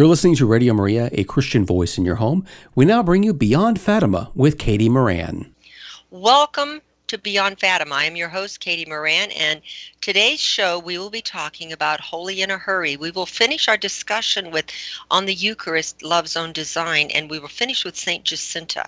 [0.00, 2.46] You're listening to Radio Maria, a Christian voice in your home.
[2.74, 5.54] We now bring you Beyond Fatima with Katie Moran.
[6.08, 6.80] Welcome
[7.10, 7.96] to Beyond Fatima.
[7.96, 9.62] I'm your host, Katie Moran, and
[10.00, 12.96] today's show we will be talking about Holy in a Hurry.
[12.96, 14.66] We will finish our discussion with
[15.10, 18.84] on the Eucharist, Love's Own Design, and we will finish with Saint Jacinta.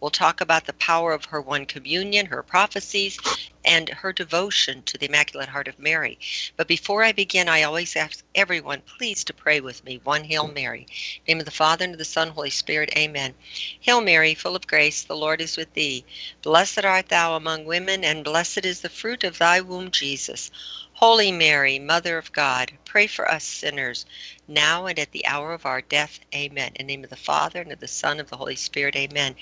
[0.00, 3.18] We'll talk about the power of her one communion, her prophecies,
[3.64, 6.18] and her devotion to the Immaculate Heart of Mary.
[6.56, 10.00] But before I begin, I always ask everyone, please, to pray with me.
[10.04, 10.86] One Hail Mary.
[11.28, 12.92] name of the Father, and of the Son, Holy Spirit.
[12.96, 13.34] Amen.
[13.80, 16.04] Hail Mary, full of grace, the Lord is with thee.
[16.42, 20.50] Blessed art thou among women, and blessed is the fruit of thy womb, Jesus.
[20.92, 24.06] Holy Mary, Mother of God, pray for us sinners,
[24.46, 26.20] now and at the hour of our death.
[26.34, 26.72] Amen.
[26.76, 28.94] In the name of the Father, and of the Son, and of the Holy Spirit.
[28.96, 29.34] Amen.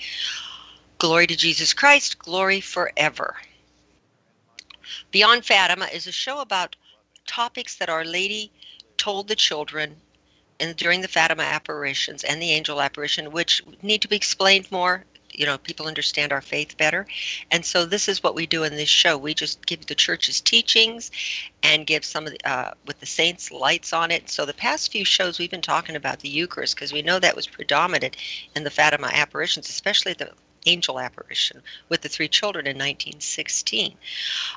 [0.97, 2.19] Glory to Jesus Christ.
[2.19, 3.35] Glory forever.
[5.11, 6.75] Beyond Fatima is a show about
[7.25, 8.51] topics that Our Lady
[8.97, 9.95] told the children
[10.59, 15.05] and during the Fatima apparitions and the angel apparition, which need to be explained more.
[15.33, 17.07] You know, people understand our faith better.
[17.51, 19.17] And so this is what we do in this show.
[19.17, 21.11] We just give the church's teachings
[21.63, 24.29] and give some of the, uh, with the saints lights on it.
[24.29, 27.35] So the past few shows we've been talking about the Eucharist because we know that
[27.35, 28.17] was predominant
[28.55, 30.31] in the Fatima apparitions, especially the
[30.65, 33.95] angel apparition with the three children in 1916.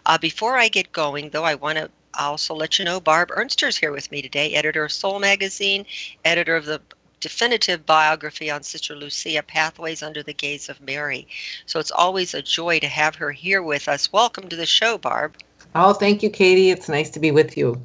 [0.07, 3.69] Uh, before I get going, though, I want to also let you know Barb Ernster
[3.69, 5.85] is here with me today, editor of Soul Magazine,
[6.25, 6.81] editor of the
[7.25, 11.27] definitive biography on Sister Lucia, Pathways Under the Gaze of Mary.
[11.65, 14.13] So it's always a joy to have her here with us.
[14.13, 15.35] Welcome to the show, Barb.
[15.75, 16.71] Oh, thank you, Katie.
[16.71, 17.81] It's nice to be with you.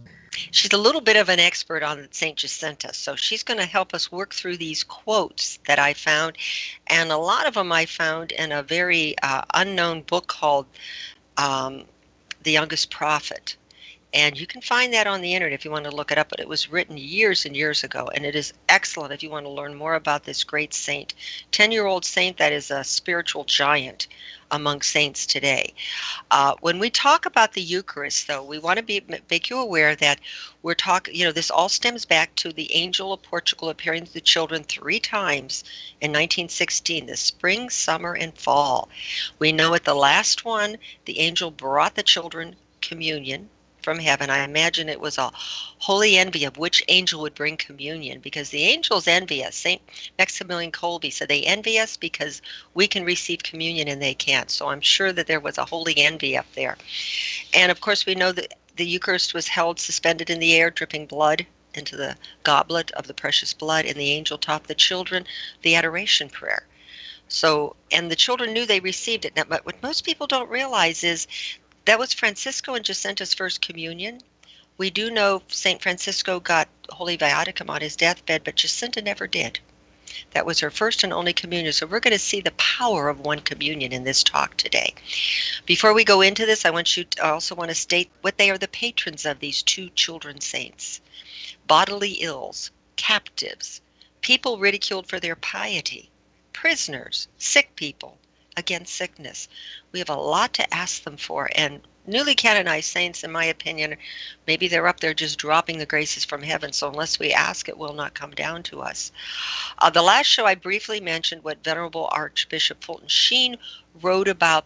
[0.51, 2.35] She's a little bit of an expert on St.
[2.35, 6.37] Jacinta, so she's going to help us work through these quotes that I found.
[6.87, 10.65] And a lot of them I found in a very uh, unknown book called
[11.37, 11.85] um,
[12.43, 13.55] The Youngest Prophet.
[14.11, 16.29] And you can find that on the internet if you want to look it up,
[16.29, 19.45] but it was written years and years ago, and it is excellent if you want
[19.45, 21.13] to learn more about this great saint.
[21.51, 24.07] 10 year old saint that is a spiritual giant
[24.49, 25.75] among saints today.
[26.31, 28.99] Uh, when we talk about the Eucharist, though, we want to be,
[29.29, 30.19] make you aware that
[30.63, 34.13] we're talking, you know, this all stems back to the angel of Portugal appearing to
[34.13, 35.63] the children three times
[36.01, 38.89] in 1916, the spring, summer, and fall.
[39.37, 43.49] We know at the last one, the angel brought the children communion
[43.89, 44.29] from heaven.
[44.29, 48.61] I imagine it was a holy envy of which angel would bring communion because the
[48.65, 49.55] angels envy us.
[49.55, 49.81] St.
[50.19, 52.43] Maximilian Kolbe said they envy us because
[52.75, 54.51] we can receive communion and they can't.
[54.51, 56.77] So I'm sure that there was a holy envy up there.
[57.51, 61.07] And of course, we know that the Eucharist was held suspended in the air, dripping
[61.07, 65.25] blood into the goblet of the precious blood, and the angel taught the children
[65.63, 66.67] the adoration prayer.
[67.27, 69.35] So, and the children knew they received it.
[69.35, 71.25] Now, but what most people don't realize is
[71.89, 74.21] that was Francisco and Jacinta's first communion.
[74.77, 75.81] We do know St.
[75.81, 79.59] Francisco got Holy Viaticum on his deathbed, but Jacinta never did.
[80.33, 81.73] That was her first and only communion.
[81.73, 84.93] So we're going to see the power of one communion in this talk today.
[85.65, 88.37] Before we go into this, I want you to, I also want to state what
[88.37, 91.01] they are the patrons of these two children saints.
[91.65, 93.81] Bodily ills, captives,
[94.21, 96.11] people ridiculed for their piety,
[96.53, 98.18] prisoners, sick people,
[98.57, 99.47] against sickness.
[99.91, 101.49] We have a lot to ask them for.
[101.55, 103.95] And newly canonized saints, in my opinion,
[104.47, 106.71] maybe they're up there just dropping the graces from heaven.
[106.73, 109.11] So unless we ask, it will not come down to us.
[109.77, 113.57] Uh, the last show, I briefly mentioned what Venerable Archbishop Fulton Sheen
[114.01, 114.65] wrote about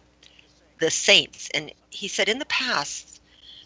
[0.80, 1.50] the saints.
[1.54, 3.13] And he said, in the past,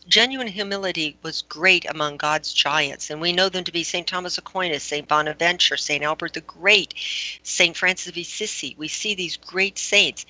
[0.09, 4.07] genuine humility was great among God's giants, and we know them to be St.
[4.07, 5.07] Thomas Aquinas, St.
[5.07, 6.03] Bonaventure, St.
[6.03, 6.95] Albert the Great,
[7.43, 7.77] St.
[7.77, 8.75] Francis of Assisi.
[8.79, 10.25] We see these great saints.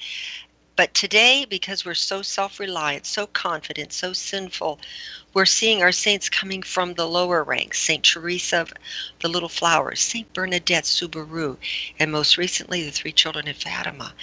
[0.75, 4.81] But today, because we're so self reliant, so confident, so sinful,
[5.35, 8.03] we're seeing our saints coming from the lower ranks St.
[8.03, 8.73] Teresa of
[9.21, 10.33] the Little Flowers, St.
[10.33, 11.59] Bernadette Soubirous,
[11.99, 14.15] and most recently the three children of Fatima.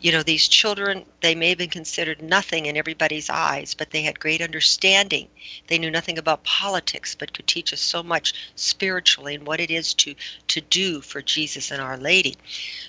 [0.00, 4.02] You know, these children, they may have been considered nothing in everybody's eyes, but they
[4.02, 5.28] had great understanding.
[5.66, 9.70] They knew nothing about politics, but could teach us so much spiritually and what it
[9.70, 10.14] is to,
[10.48, 12.36] to do for Jesus and Our Lady.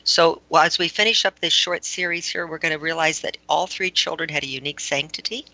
[0.05, 3.37] So, well, as we finish up this short series here, we're going to realize that
[3.49, 5.45] all three children had a unique sanctity.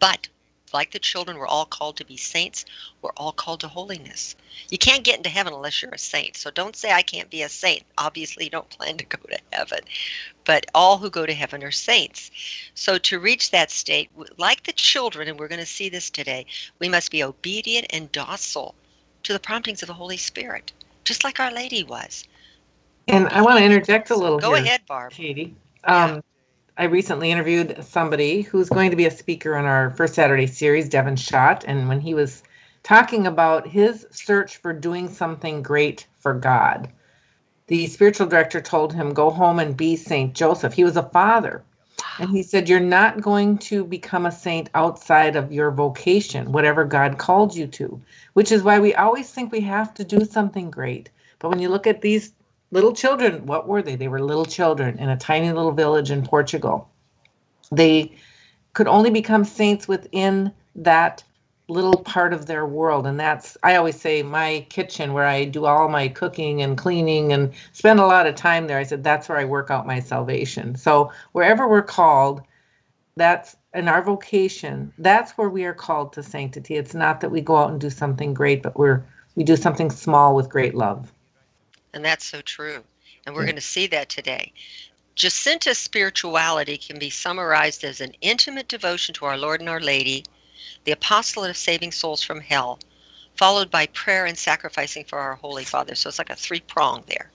[0.00, 0.28] But
[0.72, 2.64] like the children, we're all called to be saints.
[3.02, 4.36] We're all called to holiness.
[4.70, 6.36] You can't get into heaven unless you're a saint.
[6.36, 7.82] So don't say, I can't be a saint.
[7.98, 9.80] Obviously, you don't plan to go to heaven.
[10.44, 12.30] But all who go to heaven are saints.
[12.74, 16.46] So to reach that state, like the children, and we're going to see this today,
[16.78, 18.74] we must be obedient and docile
[19.22, 20.72] to the promptings of the Holy Spirit,
[21.04, 22.26] just like Our Lady was.
[23.08, 24.38] And I want to interject a little.
[24.38, 24.42] Bit.
[24.42, 25.12] Go here, ahead, Barb.
[25.12, 25.54] Katie.
[25.84, 26.20] Um, yeah.
[26.76, 30.88] I recently interviewed somebody who's going to be a speaker in our first Saturday series,
[30.88, 31.64] Devin Schott.
[31.66, 32.42] And when he was
[32.82, 36.90] talking about his search for doing something great for God.
[37.66, 40.72] The spiritual director told him, Go home and be Saint Joseph.
[40.72, 41.62] He was a father.
[42.18, 46.84] And he said, You're not going to become a saint outside of your vocation, whatever
[46.84, 48.00] God called you to,
[48.32, 51.10] which is why we always think we have to do something great.
[51.38, 52.32] But when you look at these
[52.70, 53.96] little children, what were they?
[53.96, 56.88] They were little children in a tiny little village in Portugal.
[57.72, 58.12] They
[58.72, 61.24] could only become saints within that
[61.68, 63.06] little part of their world.
[63.06, 67.32] And that's i always say my kitchen where i do all my cooking and cleaning
[67.32, 68.78] and spend a lot of time there.
[68.78, 70.74] I said that's where i work out my salvation.
[70.76, 72.42] So wherever we're called
[73.16, 76.76] that's in our vocation that's where we are called to sanctity.
[76.76, 79.04] It's not that we go out and do something great but we're
[79.36, 81.12] we do something small with great love
[81.94, 82.82] and that's so true
[83.26, 83.46] and we're yeah.
[83.46, 84.52] going to see that today
[85.20, 90.24] Jacinta's spirituality can be summarized as an intimate devotion to our Lord and Our Lady,
[90.84, 92.78] the apostolate of saving souls from hell,
[93.36, 95.94] followed by prayer and sacrificing for our Holy Father.
[95.94, 97.30] So it's like a three prong there.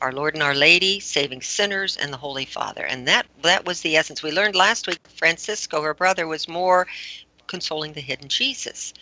[0.00, 2.86] Our Lord and Our Lady, saving sinners, and the Holy Father.
[2.86, 4.22] And that that was the essence.
[4.22, 6.86] We learned last week Francisco, her brother, was more
[7.46, 8.94] consoling the hidden Jesus.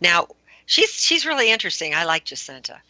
[0.00, 0.28] Now,
[0.64, 1.94] she's she's really interesting.
[1.94, 2.80] I like Jacinta.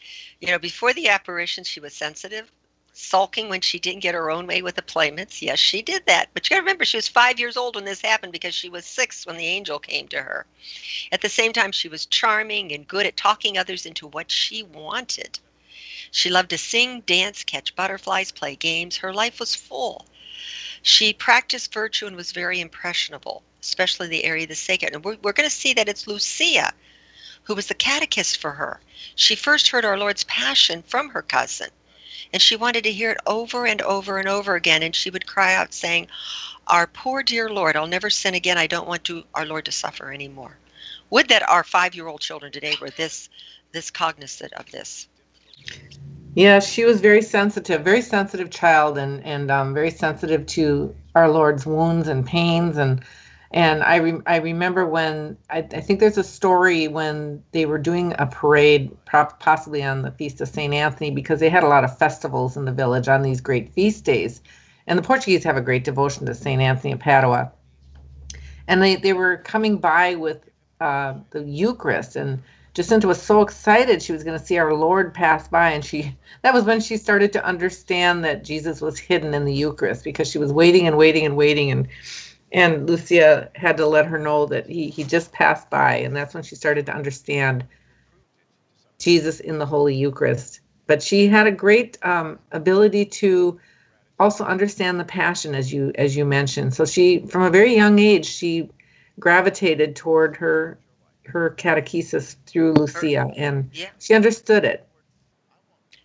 [0.41, 2.51] You know, before the apparition, she was sensitive,
[2.95, 5.43] sulking when she didn't get her own way with the playmates.
[5.43, 6.31] Yes, she did that.
[6.33, 8.71] But you got to remember, she was five years old when this happened because she
[8.71, 10.47] was six when the angel came to her.
[11.13, 14.63] At the same time, she was charming and good at talking others into what she
[14.63, 15.39] wanted.
[16.11, 18.97] She loved to sing, dance, catch butterflies, play games.
[18.97, 20.07] Her life was full.
[20.83, 24.95] She practiced virtue and was very impressionable, especially the area of the sacred.
[24.95, 26.73] And we're, we're going to see that it's Lucia
[27.45, 28.81] who was the catechist for her.
[29.15, 31.71] She first heard our Lord's Passion from her cousin
[32.33, 35.27] and she wanted to hear it over and over and over again and she would
[35.27, 36.07] cry out saying
[36.69, 38.59] our poor dear lord i'll never sin again.
[38.59, 40.57] I don't want to our lord to suffer anymore.
[41.11, 43.29] Would that our five year old children today were this
[43.73, 45.09] this cognizant of this.
[46.35, 51.29] Yeah she was very sensitive very sensitive child and and um, very sensitive to our
[51.29, 53.03] lord's wounds and pains and
[53.53, 57.79] and I, re- I remember when I, I, think there's a story when they were
[57.79, 60.73] doing a parade, possibly on the Feast of St.
[60.73, 64.05] Anthony, because they had a lot of festivals in the village on these great feast
[64.05, 64.41] days.
[64.87, 66.63] And the Portuguese have a great devotion to St.
[66.63, 67.51] Anthony of Padua.
[68.69, 70.49] And they, they were coming by with
[70.81, 72.41] uh, the Eucharist, and
[72.73, 75.71] Jacinta was so excited she was going to see our Lord pass by.
[75.71, 79.53] And she that was when she started to understand that Jesus was hidden in the
[79.53, 81.73] Eucharist because she was waiting and waiting and waiting.
[81.73, 81.89] And
[82.53, 86.35] and Lucia had to let her know that he he just passed by, and that's
[86.35, 87.65] when she started to understand
[88.99, 90.61] Jesus in the Holy Eucharist.
[90.87, 93.61] But she had a great um, ability to
[94.19, 96.75] also understand the passion, as you as you mentioned.
[96.75, 98.69] So she, from a very young age, she
[99.19, 100.79] gravitated toward her
[101.27, 103.89] her catechesis through Lucia, and yeah.
[104.01, 104.87] she understood it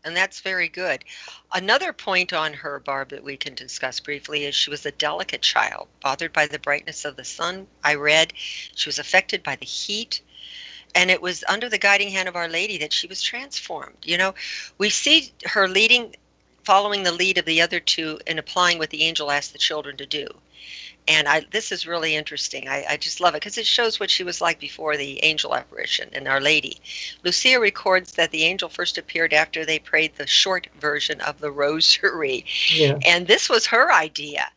[0.05, 1.03] and that's very good.
[1.51, 5.41] Another point on her, Barb, that we can discuss briefly is she was a delicate
[5.41, 7.65] child, bothered by the brightness of the sun.
[7.83, 10.21] I read she was affected by the heat,
[10.93, 13.97] and it was under the guiding hand of Our Lady that she was transformed.
[14.03, 14.35] You know,
[14.77, 16.15] we see her leading,
[16.63, 19.97] following the lead of the other two, and applying what the angel asked the children
[19.97, 20.27] to do
[21.07, 22.67] and I this is really interesting.
[22.67, 25.55] I, I just love it because it shows what she was like before the angel
[25.55, 26.77] apparition and Our Lady.
[27.23, 31.51] Lucia records that the angel first appeared after they prayed the short version of the
[31.51, 32.97] Rosary, yeah.
[33.05, 34.47] and this was her idea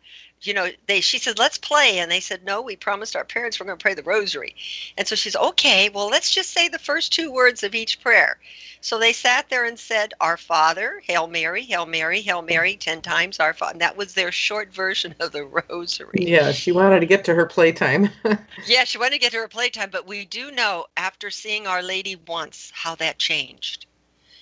[0.42, 1.98] you know, they she said, let's play.
[1.98, 4.54] And they said, no, we promised our parents we're going to pray the rosary.
[4.96, 8.38] And so she's, okay, well, let's just say the first two words of each prayer.
[8.80, 13.02] So they sat there and said, Our Father, Hail Mary, Hail Mary, Hail Mary, 10
[13.02, 13.72] times Our Father.
[13.72, 16.26] And that was their short version of the rosary.
[16.28, 18.10] Yeah, she wanted to get to her playtime.
[18.66, 19.90] yeah, she wanted to get to her playtime.
[19.90, 23.86] But we do know after seeing Our Lady once how that changed.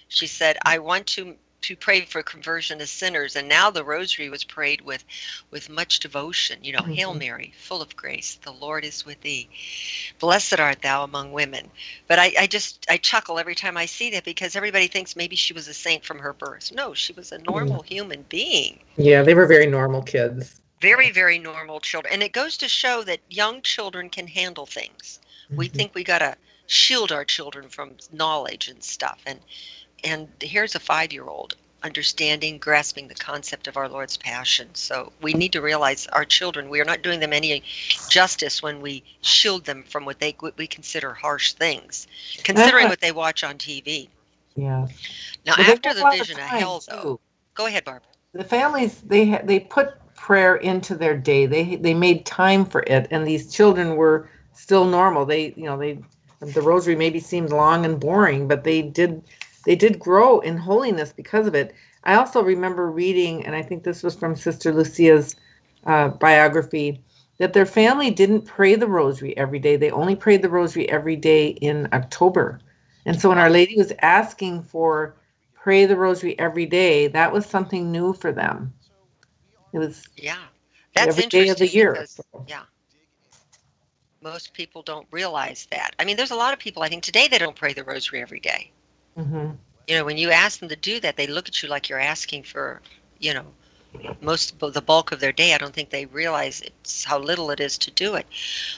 [0.08, 4.28] She said, I want to to pray for conversion of sinners and now the rosary
[4.28, 5.04] was prayed with
[5.50, 6.58] with much devotion.
[6.62, 6.92] You know mm-hmm.
[6.92, 9.48] hail mary full of grace the lord is with thee.
[10.18, 11.70] Blessed art thou among women.
[12.06, 15.36] But I, I just i chuckle every time i see that because everybody thinks maybe
[15.36, 16.72] she was a saint from her birth.
[16.72, 17.94] No she was a normal mm-hmm.
[17.94, 18.80] human being.
[18.96, 20.60] Yeah they were very normal kids.
[20.80, 22.12] Very very normal children.
[22.12, 25.20] And it goes to show that young children can handle things.
[25.46, 25.56] Mm-hmm.
[25.56, 26.36] we think we got to
[26.66, 29.38] shield our children from knowledge and stuff and
[30.06, 34.68] and here's a five year old understanding, grasping the concept of our Lord's passion.
[34.72, 37.62] So we need to realize our children, we are not doing them any
[38.08, 42.06] justice when we shield them from what they what we consider harsh things,
[42.42, 42.92] considering uh-huh.
[42.92, 44.08] what they watch on TV.
[44.54, 44.86] Yeah.
[45.44, 47.20] Now, after the vision of hell, though,
[47.54, 48.02] go ahead, Barb.
[48.32, 51.46] The families they ha- they put prayer into their day.
[51.46, 55.26] They they made time for it, and these children were still normal.
[55.26, 55.98] They you know they
[56.40, 59.22] the rosary maybe seemed long and boring, but they did
[59.66, 61.74] they did grow in holiness because of it.
[62.04, 65.34] I also remember reading, and I think this was from Sister Lucia's
[65.84, 67.02] uh, biography,
[67.38, 69.76] that their family didn't pray the rosary every day.
[69.76, 72.60] They only prayed the rosary every day in October.
[73.04, 75.16] And so when Our Lady was asking for
[75.54, 78.72] pray the rosary every day, that was something new for them.
[79.72, 80.44] It was yeah,
[80.94, 81.92] that's every interesting day of the year.
[81.92, 82.62] because yeah,
[84.22, 85.90] most people don't realize that.
[85.98, 88.22] I mean, there's a lot of people I think today they don't pray the rosary
[88.22, 88.70] every day.
[89.16, 89.58] Mhm.
[89.88, 91.98] You know, when you ask them to do that, they look at you like you're
[92.00, 92.82] asking for,
[93.18, 93.54] you know,
[94.20, 95.54] most the bulk of their day.
[95.54, 98.26] I don't think they realize it's how little it is to do it.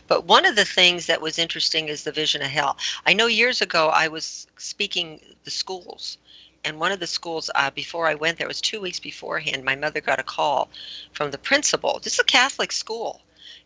[0.06, 2.76] But one of the things that was interesting is the vision of hell.
[3.06, 6.18] I know years ago I was speaking the schools,
[6.64, 9.64] and one of the schools uh, before I went there was two weeks beforehand.
[9.64, 10.70] My mother got a call
[11.12, 12.00] from the principal.
[12.02, 13.22] This is a Catholic school,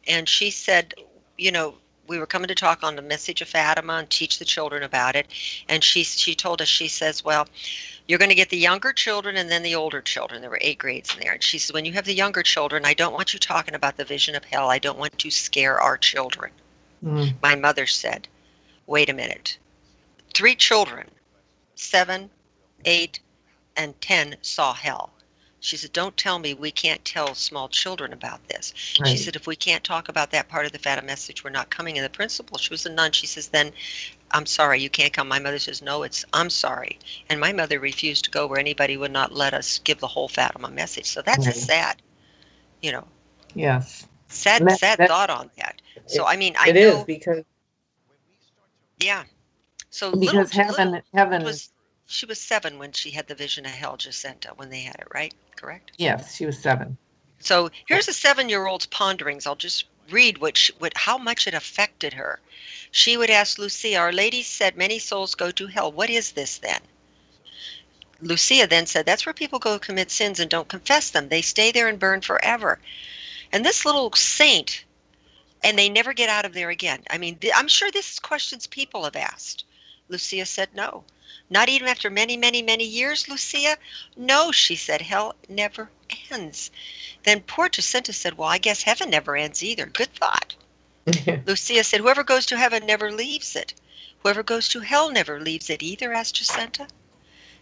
[0.07, 0.95] and she said,
[1.39, 1.82] you know.
[2.09, 5.17] We were coming to talk on the message of Fatima and teach the children about
[5.17, 5.27] it.
[5.69, 7.47] And she she told us, she says, Well,
[8.09, 10.41] you're going to get the younger children and then the older children.
[10.41, 11.33] There were eight grades in there.
[11.33, 13.97] And she says, when you have the younger children, I don't want you talking about
[13.97, 14.71] the vision of hell.
[14.71, 16.51] I don't want to scare our children.
[17.05, 17.35] Mm.
[17.43, 18.29] My mother said,
[18.87, 19.57] wait a minute.
[20.35, 21.09] Three children,
[21.75, 22.31] seven,
[22.85, 23.21] eight,
[23.77, 25.11] and 10, saw hell.
[25.63, 28.73] She said, don't tell me we can't tell small children about this.
[28.75, 31.71] She said, if we can't talk about that part of the Fatima message, we're not
[31.71, 31.97] coming.
[31.97, 33.73] And the principal, she was a nun, she says, then
[34.33, 35.29] I'm sorry, you can't come.
[35.29, 36.99] My mother says, no, it's I'm sorry.
[37.31, 40.27] And my mother refused to go where anybody would not let us give the whole
[40.27, 41.07] Fatima message.
[41.07, 42.03] So that's a sad,
[42.83, 43.07] you know,
[43.55, 45.81] Yes, sad, that- sad that- thought on that.
[46.07, 47.45] So, I mean, I it know, is because
[48.99, 49.23] yeah.
[49.91, 51.71] So because little, heaven little heaven was,
[52.13, 55.09] she was seven when she had the vision of hell, Jacinta, when they had it,
[55.15, 55.35] right?
[55.57, 55.93] Correct?
[55.97, 56.97] yes, she was seven.
[57.41, 59.47] So here's a seven-year-old's ponderings.
[59.47, 62.39] I'll just read what, she, what how much it affected her.
[62.91, 65.91] She would ask Lucia, Our Lady said many souls go to hell.
[65.91, 66.81] What is this then?
[68.21, 71.29] Lucia then said, That's where people go commit sins and don't confess them.
[71.29, 72.79] They stay there and burn forever.
[73.51, 74.85] And this little saint,
[75.65, 77.03] and they never get out of there again.
[77.11, 79.65] I mean, th- I'm sure this is questions people have asked.
[80.13, 81.05] Lucia said no.
[81.49, 83.79] Not even after many, many, many years, Lucia?
[84.15, 85.91] No, she said, hell never
[86.31, 86.71] ends.
[87.23, 89.87] Then poor Jacinta said, Well, I guess heaven never ends either.
[89.87, 90.55] Good thought.
[91.47, 93.73] Lucia said, Whoever goes to heaven never leaves it.
[94.23, 96.89] Whoever goes to hell never leaves it either, asked Jacinta.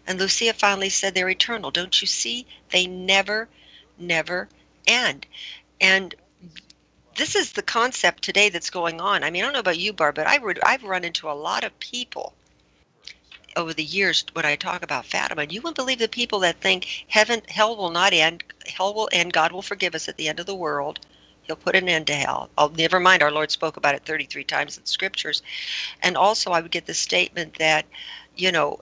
[0.05, 1.71] And Lucia finally said, They're eternal.
[1.71, 2.45] Don't you see?
[2.69, 3.47] They never,
[3.97, 4.49] never
[4.85, 5.25] end.
[5.79, 6.15] And
[7.15, 9.23] this is the concept today that's going on.
[9.23, 11.33] I mean, I don't know about you, Barb, but I would, I've run into a
[11.33, 12.33] lot of people
[13.55, 15.43] over the years when I talk about Fatima.
[15.43, 18.43] And you wouldn't believe the people that think heaven, hell will not end.
[18.65, 19.33] Hell will end.
[19.33, 20.99] God will forgive us at the end of the world.
[21.43, 22.49] He'll put an end to hell.
[22.57, 25.41] Oh, never mind, our Lord spoke about it 33 times in scriptures.
[26.01, 27.85] And also, I would get the statement that,
[28.35, 28.79] you know,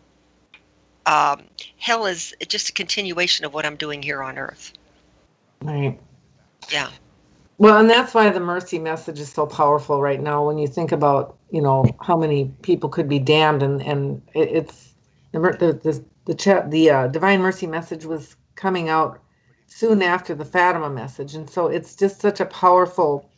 [1.06, 1.44] um,
[1.78, 4.74] hell is just a continuation of what I'm doing here on earth.
[5.62, 6.00] Right.
[6.72, 6.90] Yeah.
[7.58, 10.46] Well, and that's why the mercy message is so powerful right now.
[10.46, 14.50] When you think about, you know, how many people could be damned, and and it,
[14.50, 14.94] it's
[15.32, 19.20] the the the the, the uh, divine mercy message was coming out
[19.68, 23.30] soon after the Fatima message, and so it's just such a powerful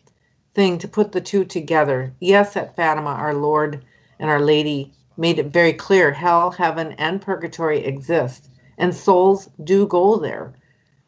[0.54, 2.14] thing to put the two together.
[2.20, 3.84] Yes, at Fatima, our Lord
[4.20, 9.88] and Our Lady made it very clear: hell, heaven, and purgatory exist, and souls do
[9.88, 10.54] go there.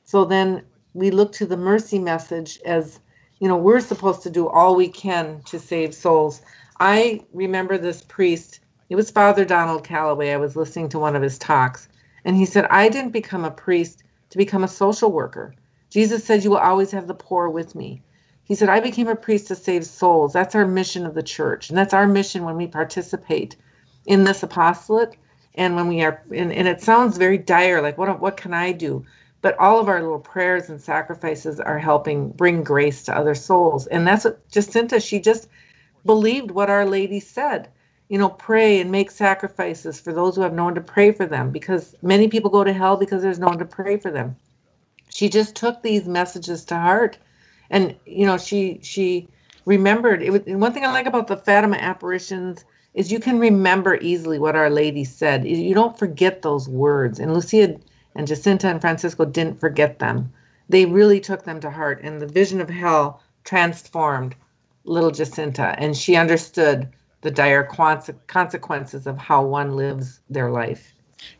[0.05, 3.00] So then we look to the mercy message as
[3.39, 6.41] you know we're supposed to do all we can to save souls
[6.80, 11.22] i remember this priest it was father donald calloway i was listening to one of
[11.22, 11.88] his talks
[12.25, 14.03] and he said i didn't become a priest
[14.34, 15.53] to become a social worker.
[15.92, 18.01] Jesus said you will always have the poor with me.
[18.46, 20.34] He said i became a priest to save souls.
[20.34, 23.56] That's our mission of the church and that's our mission when we participate
[24.08, 25.15] in this apostolate
[25.53, 28.72] and when we are and, and it sounds very dire like what what can i
[28.72, 29.06] do?
[29.42, 33.86] But all of our little prayers and sacrifices are helping bring grace to other souls
[33.86, 35.48] and that's what jacinta she just
[36.05, 37.69] believed what our lady said.
[38.10, 41.25] You know pray and make sacrifices for those who have no one to pray for
[41.25, 44.36] them because many people go to hell because there's no one to pray for them.
[45.10, 47.17] She just took these messages to heart.
[47.69, 49.27] And you know she she
[49.65, 53.98] remembered it was one thing i like about the fatima apparitions is you can remember
[54.01, 55.45] easily what our lady said.
[55.45, 57.19] You don't forget those words.
[57.19, 57.79] And lucia
[58.15, 60.31] and Jacinta and Francisco didn't forget them.
[60.69, 64.36] They really took them to heart, and the vision of hell transformed
[64.85, 66.89] little Jacinta, and she understood
[67.21, 67.63] the dire
[68.27, 70.93] consequences of how one lives their life.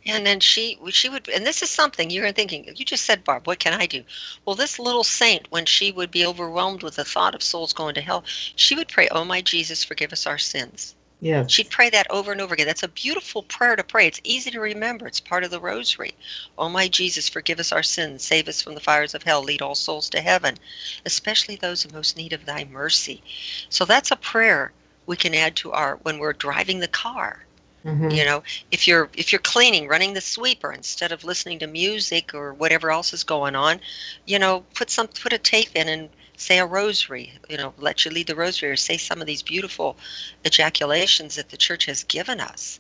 [0.06, 2.74] And then she she would, and this is something you're thinking.
[2.74, 4.04] You just said, Barb, what can I do?
[4.46, 7.96] Well, this little saint, when she would be overwhelmed with the thought of souls going
[7.96, 8.24] to hell,
[8.56, 11.52] she would pray, "Oh my Jesus, forgive us our sins." Yes.
[11.52, 12.68] She'd pray that over and over again.
[12.68, 14.08] That's a beautiful prayer to pray.
[14.08, 15.08] It's easy to remember.
[15.08, 16.14] It's part of the rosary.
[16.58, 19.62] Oh my Jesus, forgive us our sins, save us from the fires of hell, lead
[19.62, 20.58] all souls to heaven,
[21.06, 23.22] especially those in most need of thy mercy.
[23.70, 24.74] So that's a prayer
[25.06, 27.46] we can add to our when we're driving the car.
[27.86, 28.16] Mhm.
[28.16, 32.34] You know, if you're if you're cleaning, running the sweeper instead of listening to music
[32.34, 33.80] or whatever else is going on,
[34.26, 38.06] you know, put some put a tape in and say a rosary, you know, let
[38.06, 39.98] you lead the rosary or say some of these beautiful
[40.44, 42.80] ejaculations that the church has given us.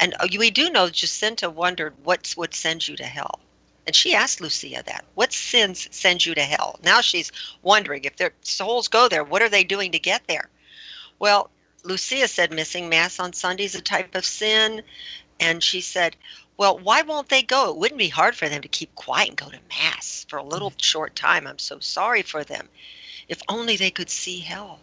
[0.00, 3.40] And uh, we do know Jacinta wondered what would send you to hell.
[3.86, 5.04] And she asked Lucia that.
[5.14, 6.78] What sins send you to hell?
[6.82, 7.30] Now she's
[7.62, 10.50] wondering if their souls go there, what are they doing to get there?
[11.18, 11.50] Well,
[11.84, 14.82] Lucia said missing Mass on Sunday is a type of sin.
[15.38, 16.16] And she said,
[16.56, 17.70] well, why won't they go?
[17.70, 20.42] It wouldn't be hard for them to keep quiet and go to Mass for a
[20.44, 21.46] little short time.
[21.46, 22.68] I'm so sorry for them.
[23.28, 24.80] If only they could see hell.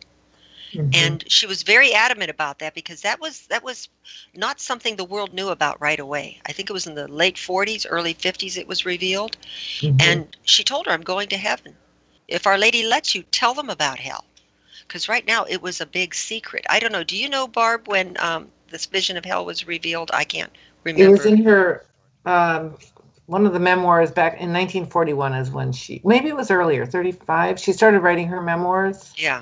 [0.73, 0.91] Mhm.
[0.93, 3.89] And she was very adamant about that because that was that was
[4.33, 6.39] not something the world knew about right away.
[6.45, 9.37] I think it was in the late 40s, early 50s it was revealed.
[9.81, 9.97] Mhm.
[9.99, 11.75] And she told her, I'm going to heaven.
[12.27, 14.25] If Our Lady lets you, tell them about hell.
[14.87, 16.65] Because right now it was a big secret.
[16.69, 17.03] I don't know.
[17.03, 20.11] Do you know, Barb, when um, this vision of hell was revealed?
[20.13, 20.51] I can't
[20.85, 21.85] It was in her
[22.25, 22.75] um,
[23.25, 27.59] one of the memoirs back in 1941 is when she maybe it was earlier 35
[27.59, 29.41] she started writing her memoirs yeah.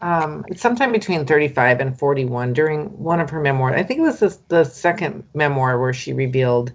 [0.00, 4.02] um, it's sometime between 35 and 41 during one of her memoirs i think it
[4.02, 6.72] was the, the second memoir where she revealed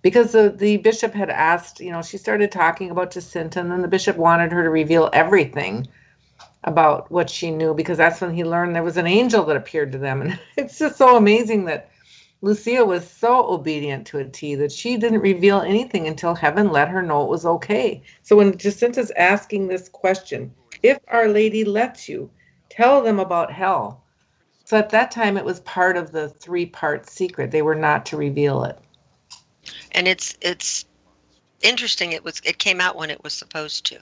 [0.00, 3.82] because the, the bishop had asked you know she started talking about jacinta and then
[3.82, 5.86] the bishop wanted her to reveal everything
[6.64, 9.92] about what she knew because that's when he learned there was an angel that appeared
[9.92, 11.90] to them and it's just so amazing that
[12.44, 16.88] Lucia was so obedient to a T that she didn't reveal anything until heaven let
[16.88, 18.02] her know it was okay.
[18.22, 20.52] So when Jacinta's asking this question,
[20.82, 22.28] if Our Lady lets you,
[22.68, 24.02] tell them about hell.
[24.64, 27.52] So at that time, it was part of the three part secret.
[27.52, 28.76] They were not to reveal it.
[29.92, 30.84] And it's it's
[31.62, 32.10] interesting.
[32.10, 34.00] It was it came out when it was supposed to.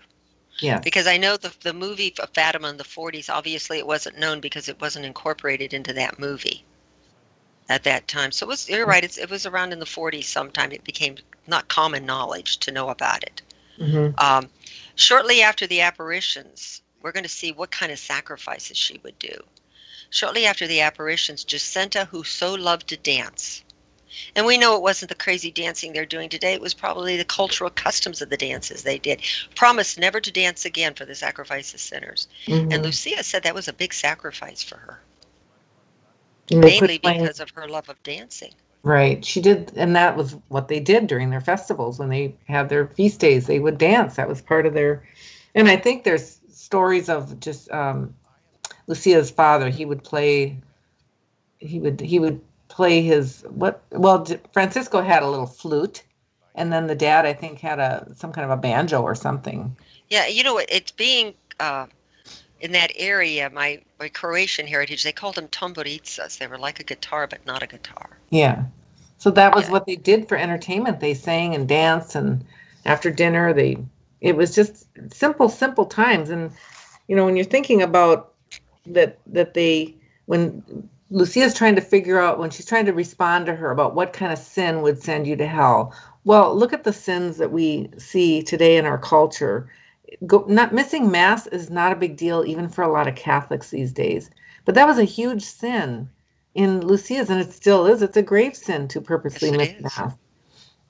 [0.60, 0.80] yeah.
[0.80, 3.28] Because I know the the movie Fatima in the 40s.
[3.28, 6.64] Obviously, it wasn't known because it wasn't incorporated into that movie
[7.70, 8.32] at that time.
[8.32, 8.68] So it was.
[8.68, 9.04] You're right.
[9.04, 10.24] It's, it was around in the 40s.
[10.24, 13.42] Sometime it became not common knowledge to know about it.
[13.78, 14.20] Mhm.
[14.20, 14.50] Um,
[14.96, 19.44] shortly after the apparitions, we're going to see what kind of sacrifices she would do.
[20.10, 23.62] Shortly after the apparitions, Jacinta, who so loved to dance,
[24.34, 27.24] and we know it wasn't the crazy dancing they're doing today, it was probably the
[27.24, 29.22] cultural customs of the dances they did,
[29.54, 32.26] promised never to dance again for the sacrifice of sinners.
[32.46, 32.72] Mhm.
[32.74, 35.09] And Lucia said that was a big sacrifice for her, And they quit
[36.50, 38.52] mainly because of her love of dancing.
[38.82, 39.22] Right.
[39.24, 42.86] She did, and that was what they did during their festivals when they had their
[42.86, 43.46] feast days.
[43.46, 44.16] They would dance.
[44.16, 45.02] That was part of their.
[45.54, 48.14] And I think there's stories of just um,
[48.86, 49.68] Lucia's father.
[49.68, 50.56] He would play.
[51.58, 53.82] He would he would play his what?
[53.90, 56.02] Well, Francisco had a little flute,
[56.54, 59.76] and then the dad I think had a some kind of a banjo or something.
[60.08, 61.86] Yeah, you know, it- it's being uh,
[62.60, 66.38] in that area, my, my Croatian heritage, they called them tamburicas.
[66.38, 68.18] They were like a guitar, but not a guitar.
[68.30, 68.64] Yeah.
[69.18, 69.72] So that was Yeah.
[69.72, 71.00] what they did for entertainment.
[71.00, 72.44] They sang and danced and
[72.86, 73.78] after dinner they
[74.20, 76.52] it was just simple simple times and
[77.08, 78.34] you know when you're thinking about
[78.86, 79.96] that that they
[80.26, 80.62] when
[81.10, 84.32] Lucia's trying to figure out when she's trying to respond to her about what kind
[84.32, 85.94] of sin would send you to hell.
[86.24, 89.70] Well, look at the sins that we see today in our culture.
[90.26, 93.70] Go, not missing mass is not a big deal even for a lot of Catholics
[93.70, 94.30] these days.
[94.64, 96.08] But that was a huge sin
[96.54, 98.02] in Lucia's, and it still is.
[98.02, 100.14] It's a grave sin to purposely Yes, miss mass.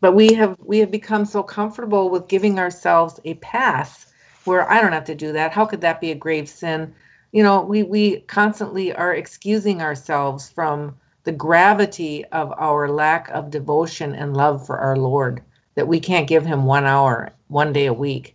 [0.01, 4.07] But we have we have become so comfortable with giving ourselves a pass
[4.45, 5.53] where I don't have to do that.
[5.53, 6.95] How could that be a grave sin?
[7.33, 13.51] You know, we we constantly are excusing ourselves from the gravity of our lack of
[13.51, 15.43] devotion and love for our Lord
[15.75, 18.35] that we can't give him one hour, one day a week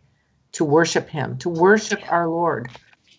[0.55, 2.69] to worship him, to worship our Lord.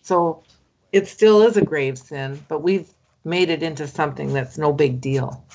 [0.01, 0.43] So
[0.91, 2.89] it still is a grave sin, but we've
[3.23, 5.45] made it into something that's no big deal.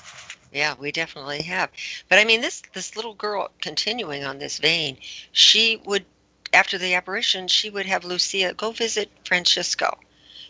[0.53, 1.71] Yeah, we definitely have.
[2.07, 4.97] But I mean, this this little girl, continuing on this vein,
[5.33, 6.05] she would,
[6.53, 9.97] after the apparition, she would have Lucia go visit Francisco.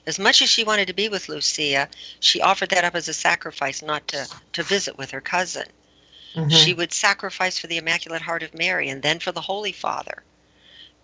[0.05, 1.87] As much as she wanted to be with Lucia,
[2.19, 5.65] she offered that up as a sacrifice, not to to visit with her cousin.
[6.35, 6.51] Mhm.
[6.51, 10.21] She would sacrifice for the Immaculate Heart of Mary and then for the Holy Father.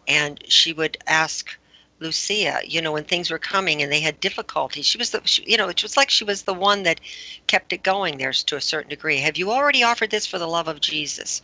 [0.10, 1.58] And she would ask
[2.00, 5.44] Lucia, you know, when things were coming and they had difficulty, she was the, she,
[5.46, 7.00] you know, it was like she was the one that
[7.48, 9.18] kept it going there to a certain degree.
[9.18, 11.42] Have you already offered this for the love of Jesus?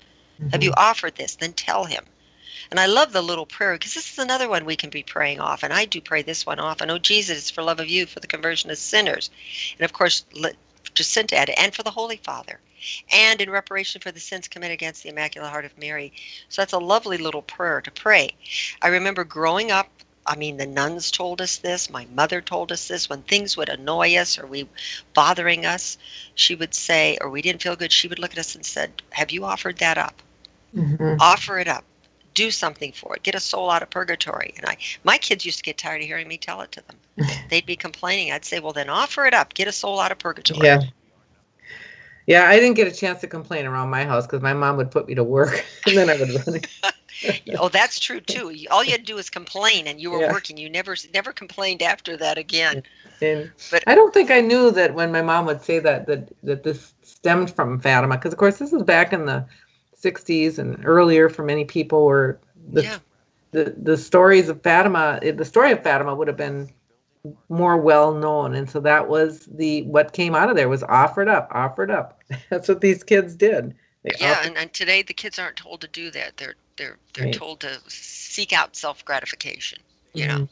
[0.52, 0.90] Have you mm-hmm.
[0.90, 1.36] offered this?
[1.36, 2.04] Then tell him.
[2.72, 5.40] And I love the little prayer because this is another one we can be praying
[5.40, 5.62] off.
[5.62, 6.90] And I do pray this one often.
[6.90, 9.30] Oh, Jesus, it's for love of you, for the conversion of sinners.
[9.78, 10.26] And of course,
[10.94, 12.60] Jacinta added, and for the Holy Father.
[13.12, 16.14] And in reparation for the sins committed against the Immaculate Heart of Mary.
[16.50, 18.36] So that's a lovely little prayer to pray.
[18.82, 19.90] I remember growing up
[20.28, 21.90] I mean, the nuns told us this.
[21.90, 23.10] My mother told us this.
[23.10, 24.68] When things would annoy us or we
[25.14, 25.98] bothering us,
[26.34, 29.04] she would say, or we didn't feel good, she would look at us and said,
[29.12, 30.22] "Have you offered that up?
[30.76, 31.18] Mm-hmm.
[31.20, 31.84] Offer it up.
[32.34, 33.24] Do something for it.
[33.24, 36.08] Get a soul out of purgatory." And I, my kids used to get tired of
[36.08, 37.28] hearing me tell it to them.
[37.50, 38.32] They'd be complaining.
[38.32, 39.54] I'd say, "Well, then offer it up.
[39.54, 40.82] Get a soul out of purgatory." Yeah.
[42.28, 44.90] Yeah, I didn't get a chance to complain around my house because my mom would
[44.90, 46.62] put me to work, and then I would run.
[47.60, 48.54] oh, that's true too.
[48.72, 50.32] All you had to do was complain, and you were yeah.
[50.32, 50.58] working.
[50.58, 52.84] You never never complained after that again.
[53.22, 56.30] And but I don't think I knew that when my mom would say that that
[56.44, 59.46] that this stemmed from Fatima, because of course this was back in the
[60.02, 62.06] '60s and earlier for many people.
[62.06, 62.40] Were
[62.72, 62.98] the yeah.
[63.52, 66.70] the the stories of Fatima, eh, the story of Fatima would have been
[67.50, 71.28] more well known and so that was the what came out of there was offered
[71.28, 75.40] up offered up that's what these kids did they yeah and, and today the kids
[75.40, 77.34] aren't told to do that they're they're they're right.
[77.34, 79.80] told to seek out self gratification.
[80.14, 80.38] You mm-hmm.
[80.40, 80.50] know,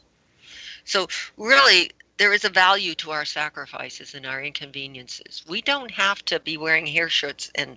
[0.84, 1.06] so
[1.36, 5.44] really there is a value to our sacrifices and our inconveniences.
[5.48, 7.76] We don't have to be wearing hair shirts and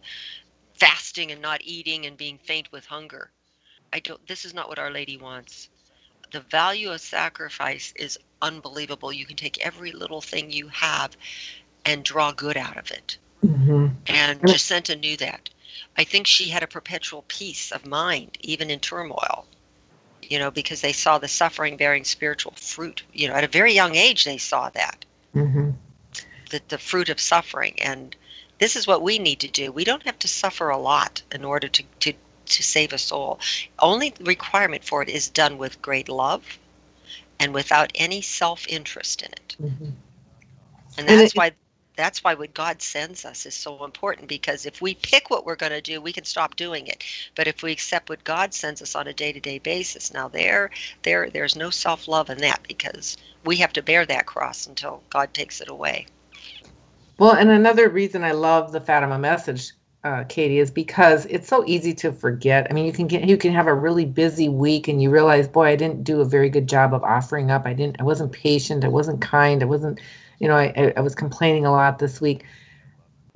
[0.76, 3.32] fasting and not eating and being faint with hunger.
[3.94, 4.26] I don't.
[4.28, 5.70] This is not what Our Lady wants.
[6.32, 9.14] The value of sacrifice is unbelievable.
[9.14, 11.16] You can take every little thing you have
[11.86, 13.18] and draw good out of it.
[13.44, 13.88] Mm-hmm.
[14.08, 15.50] And Jacinta knew that.
[15.98, 19.46] I think she had a perpetual peace of mind, even in turmoil,
[20.22, 23.04] you know, because they saw the suffering bearing spiritual fruit.
[23.14, 25.06] You know, at a very young age, they saw that.
[25.36, 25.72] Mm-hmm.
[26.50, 27.76] The, the fruit of suffering.
[27.82, 28.16] And
[28.60, 29.72] this is what we need to do.
[29.72, 32.14] We don't have to suffer a lot in order to, to,
[32.48, 33.40] to save a soul.
[33.80, 36.60] Only requirement for it is done with great love
[37.40, 39.56] and without any self interest in it.
[39.62, 39.90] Mm-hmm.
[40.98, 41.52] And that's why
[41.96, 45.56] that's why what God sends us is so important because if we pick what we're
[45.56, 47.04] going to do, we can stop doing it.
[47.36, 50.70] But if we accept what God sends us on a day-to-day basis, now there
[51.04, 55.34] there there's no self-love in that because we have to bear that cross until God
[55.34, 56.06] takes it away.
[57.18, 59.72] Well, and another reason I love the Fatima message,
[60.04, 62.68] uh, Katie, is because it's so easy to forget.
[62.70, 65.48] I mean, you can get you can have a really busy week and you realize,
[65.48, 67.66] boy, I didn't do a very good job of offering up.
[67.66, 68.00] I didn't.
[68.00, 68.86] I wasn't patient.
[68.86, 69.62] I wasn't kind.
[69.62, 70.00] I wasn't
[70.40, 72.46] you know, I, I was complaining a lot this week.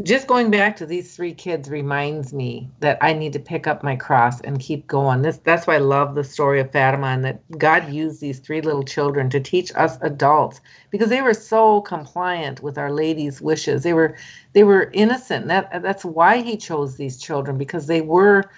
[0.03, 3.83] Just going back to these three kids reminds me that I need to pick up
[3.83, 5.21] my cross and keep going.
[5.21, 8.61] This that's why I love the story of Fatima and that God used these three
[8.61, 10.61] little children to teach us adults
[10.91, 13.83] because they were so compliant with Our Lady's wishes.
[13.83, 14.15] They were
[14.53, 15.47] they were innocent.
[15.47, 18.49] That that's why He chose these children because they were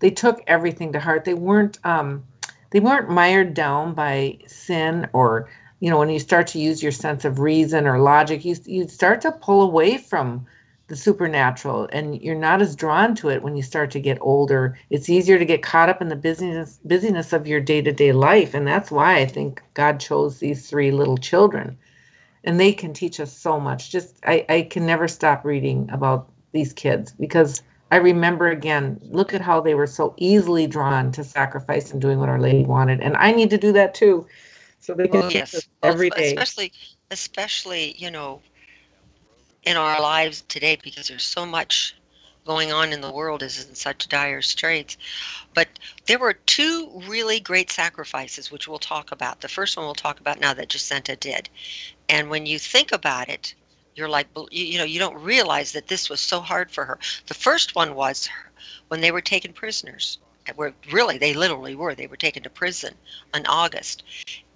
[0.00, 1.24] they took everything to heart.
[1.24, 2.24] They weren't um,
[2.70, 5.48] they weren't mired down by sin or
[5.80, 8.88] you know when you start to use your sense of reason or logic you you
[8.88, 10.46] start to pull away from
[10.88, 14.78] the supernatural and you're not as drawn to it when you start to get older
[14.90, 18.66] it's easier to get caught up in the busyness busyness of your day-to-day life and
[18.66, 21.76] that's why i think god chose these three little children
[22.44, 26.30] and they can teach us so much just i, I can never stop reading about
[26.52, 31.22] these kids because i remember again look at how they were so easily drawn to
[31.22, 34.26] sacrifice and doing what our lady wanted and i need to do that too
[34.80, 35.68] so they can yes.
[35.82, 36.28] every day.
[36.28, 36.72] Especially,
[37.10, 38.40] especially, you know,
[39.64, 41.94] in our lives today because there's so much
[42.46, 44.96] going on in the world is in such dire straits.
[45.52, 45.68] But
[46.06, 49.42] there were two really great sacrifices, which we'll talk about.
[49.42, 51.50] The first one we'll talk about now that Jacinta did.
[52.08, 53.54] And when you think about it,
[53.94, 56.98] you're like, you know, you don't realize that this was so hard for her.
[57.26, 58.30] The first one was
[58.88, 60.18] when they were taken prisoners
[60.56, 61.94] were really they literally were.
[61.94, 62.94] They were taken to prison
[63.34, 64.02] in august.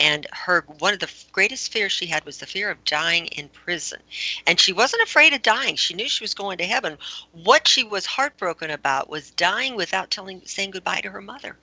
[0.00, 3.48] And her one of the greatest fears she had was the fear of dying in
[3.48, 4.00] prison.
[4.46, 5.76] And she wasn't afraid of dying.
[5.76, 6.98] She knew she was going to heaven.
[7.32, 11.56] What she was heartbroken about was dying without telling saying goodbye to her mother.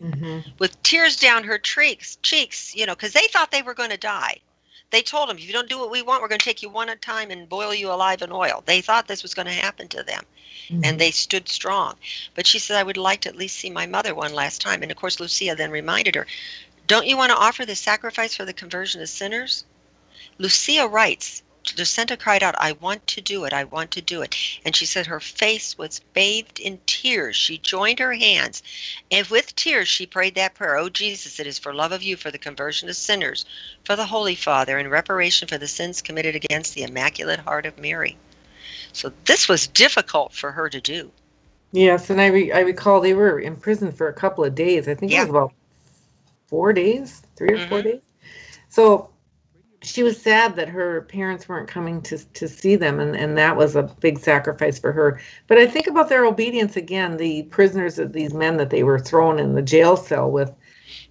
[0.00, 0.50] Mm-hmm.
[0.60, 3.96] with tears down her cheeks cheeks you know because they thought they were going to
[3.96, 4.38] die
[4.90, 6.68] they told him, if you don't do what we want, we're going to take you
[6.70, 8.62] one at a time and boil you alive in oil.
[8.64, 10.24] They thought this was going to happen to them.
[10.68, 10.84] Mm-hmm.
[10.84, 11.96] And they stood strong.
[12.34, 14.82] But she said, I would like to at least see my mother one last time.
[14.82, 16.26] And of course, Lucia then reminded her,
[16.86, 19.64] Don't you want to offer the sacrifice for the conversion of sinners?
[20.38, 24.36] Lucia writes, Jacinta cried out, I want to do it, I want to do it.
[24.64, 27.36] And she said her face was bathed in tears.
[27.36, 28.62] She joined her hands,
[29.10, 32.16] and with tears she prayed that prayer Oh, Jesus, it is for love of you,
[32.16, 33.44] for the conversion of sinners,
[33.84, 37.78] for the Holy Father, in reparation for the sins committed against the Immaculate Heart of
[37.78, 38.16] Mary.
[38.92, 41.10] So this was difficult for her to do.
[41.72, 44.88] Yes, and I re- I recall they were in prison for a couple of days.
[44.88, 45.18] I think Yeah.
[45.18, 45.52] it was about
[46.46, 47.84] four days, 3 or 4 Mhm.
[47.84, 48.00] days.
[48.70, 49.10] So
[49.82, 53.56] she was sad that her parents weren't coming to to see them, and and that
[53.56, 55.20] was a big sacrifice for her.
[55.46, 57.16] But I think about their obedience again.
[57.16, 60.52] The prisoners, of these men that they were thrown in the jail cell with,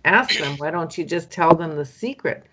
[0.05, 2.43] asked them, "Why don't you just tell them the secret?"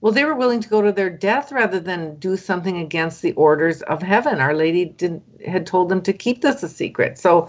[0.00, 3.32] Well, they were willing to go to their death rather than do something against the
[3.34, 4.40] orders of heaven.
[4.40, 7.18] Our Lady didn't had told them to keep this a secret.
[7.18, 7.48] So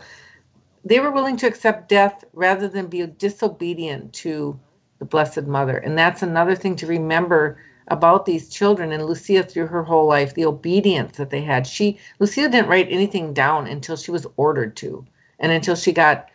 [0.85, 4.59] they were willing to accept death rather than be disobedient to
[4.99, 5.77] the Blessed Mother.
[5.77, 10.33] And that's another thing to remember about these children and Lucia through her whole life,
[10.33, 11.67] the obedience that they had.
[11.67, 15.05] She Lucia didn't write anything down until she was ordered to,
[15.39, 16.29] and until she got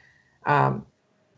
[0.47, 0.85] um,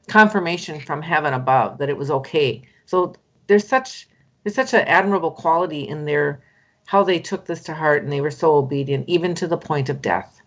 [0.09, 2.63] confirmation from heaven above that it was okay.
[2.87, 3.15] So
[3.47, 4.09] there's such
[4.43, 6.41] there's such an admirable quality in their
[6.87, 9.89] how they took this to heart and they were so obedient, even to the point
[9.89, 10.41] of death.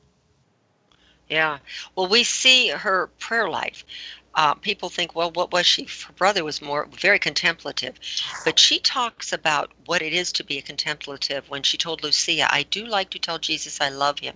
[1.30, 1.60] Yeah.
[1.95, 3.86] Well, we see her prayer life.
[4.35, 5.83] Uh, people think, well, what was she?
[6.07, 7.99] Her brother was more very contemplative,
[8.45, 11.49] but she talks about what it is to be a contemplative.
[11.49, 14.35] When she told Lucia, "I do like to tell Jesus I love him.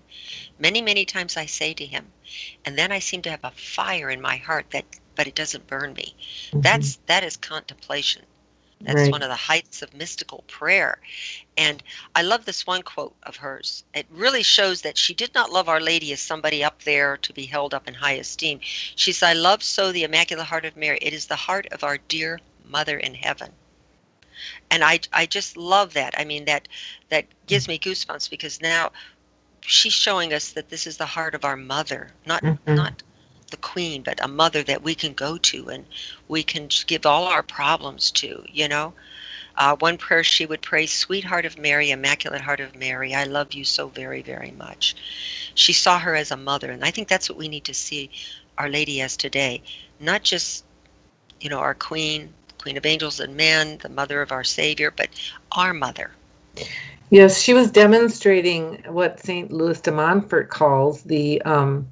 [0.59, 2.13] Many, many times I say to him,
[2.65, 5.67] and then I seem to have a fire in my heart that, but it doesn't
[5.67, 6.15] burn me.
[6.53, 8.23] That's that is contemplation.
[8.81, 9.11] That's Right.
[9.11, 10.99] one of the heights of mystical prayer.
[11.57, 11.83] And
[12.15, 13.83] I love this one quote of hers.
[13.93, 17.33] It really shows that she did not love Our Lady as somebody up there to
[17.33, 18.59] be held up in high esteem.
[18.61, 20.99] She said, I love so the Immaculate Heart of Mary.
[21.01, 23.53] It is the heart of our dear Mother in heaven.
[24.69, 26.13] And I, I just love that.
[26.17, 26.67] I mean, that
[27.09, 28.91] that gives me goosebumps because now
[29.61, 32.59] she's showing us that this is the heart of our mother, not Mhm.
[32.67, 33.03] not
[33.49, 35.85] the queen, but a mother that we can go to and
[36.27, 38.93] we can give all our problems to, you know.
[39.57, 43.53] Uh, one prayer she would pray, Sweetheart of Mary, Immaculate Heart of Mary, I love
[43.53, 44.95] you so very, very much.
[45.55, 48.11] She saw her as a mother, and I think that's what we need to see
[48.59, 49.63] Our Lady as today.
[49.99, 50.63] Not just,
[51.41, 55.09] you know, our Queen, Queen of Angels and Men, the mother of our Savior, but
[55.53, 56.11] our mother.
[57.09, 59.51] Yes, she was demonstrating what St.
[59.51, 61.87] Louis de Montfort calls the um,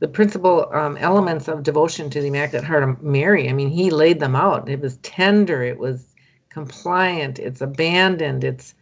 [0.00, 3.48] the principal um, elements of devotion to the Immaculate Heart of Mary.
[3.48, 4.68] I mean, he laid them out.
[4.68, 5.62] It was tender.
[5.62, 6.14] It was
[6.48, 7.38] compliant.
[7.38, 8.44] It's abandoned.
[8.44, 8.74] It's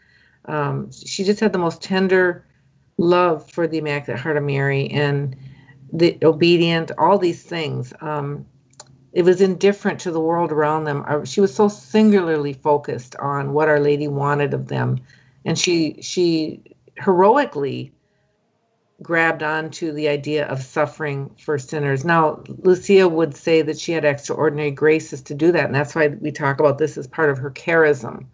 [0.44, 2.44] um, she just had the most tender
[2.98, 5.37] love for the Immaculate Heart of Mary and
[5.92, 6.90] the obedient.
[6.98, 7.92] All these things.
[8.00, 8.46] Um,
[9.12, 11.24] it was indifferent to the world around them.
[11.24, 15.00] She was so singularly focused on what Our Lady wanted of them
[15.46, 16.61] and she she
[16.98, 17.92] heroically
[19.03, 22.05] grabbed onto the idea of suffering for sinners.
[22.05, 26.09] Now, Lucia would say that she had extraordinary graces to do that, and that's why
[26.09, 28.27] we talk about this as part of her charism.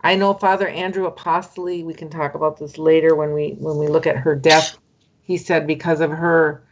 [0.00, 3.88] I know Father Andrew Apostoli, we can talk about this later when we when we
[3.88, 4.78] look at her death.
[5.22, 6.62] He said because of her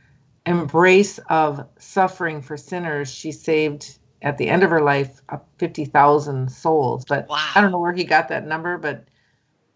[0.47, 6.51] embrace of suffering for sinners, she saved at the end of her life uh, 50,000
[6.51, 7.05] souls.
[7.05, 7.51] But Wow.
[7.55, 9.05] I don't know where he got that number, but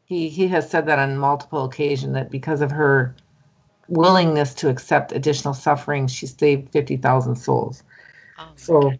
[0.04, 3.14] he he has said that on multiple occasions that because of her
[3.88, 7.82] willingness to accept additional suffering, she saved 50,000 souls.
[8.38, 8.92] Oh, So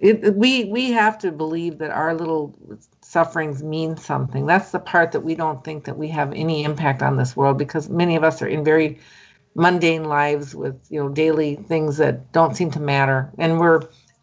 [0.00, 2.54] it- we we have to believe that our little
[3.02, 4.46] sufferings mean something.
[4.46, 7.56] That's the part that we don't think that we have any impact on this world
[7.56, 8.98] because many of us are in very
[9.54, 13.30] mundane lives with you know daily things that don't seem to matter.
[13.38, 13.82] And we're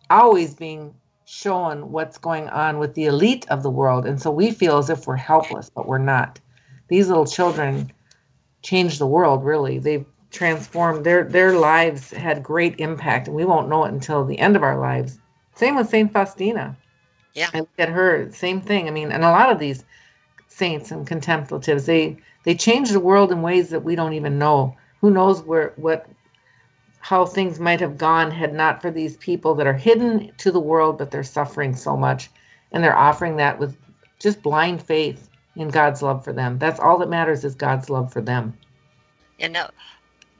[0.09, 0.93] always being
[1.25, 4.05] shown what's going on with the elite of the world.
[4.05, 6.39] And so we feel as if we're helpless but we're not.
[6.89, 7.91] These little children
[8.63, 9.77] change the world really.
[9.79, 14.39] They've transformed their their lives had great impact and we won't know it until the
[14.39, 15.19] end of our lives.
[15.55, 16.77] Same with saint faustina.
[17.33, 17.49] Yeah.
[17.53, 18.87] i look at her same thing.
[18.87, 19.83] I mean and a lot of these
[20.47, 24.75] saints and contemplatives they they change the world in ways that we don't even know.
[25.01, 26.07] Who knows where what
[26.99, 30.59] how things might have gone had not for these people that are hidden to the
[30.59, 32.29] world but they're suffering so much
[32.71, 33.75] and they're offering that with
[34.19, 36.59] just blind faith in God's love for them.
[36.59, 38.57] That's all that matters is God's love for them.
[39.39, 39.69] And now,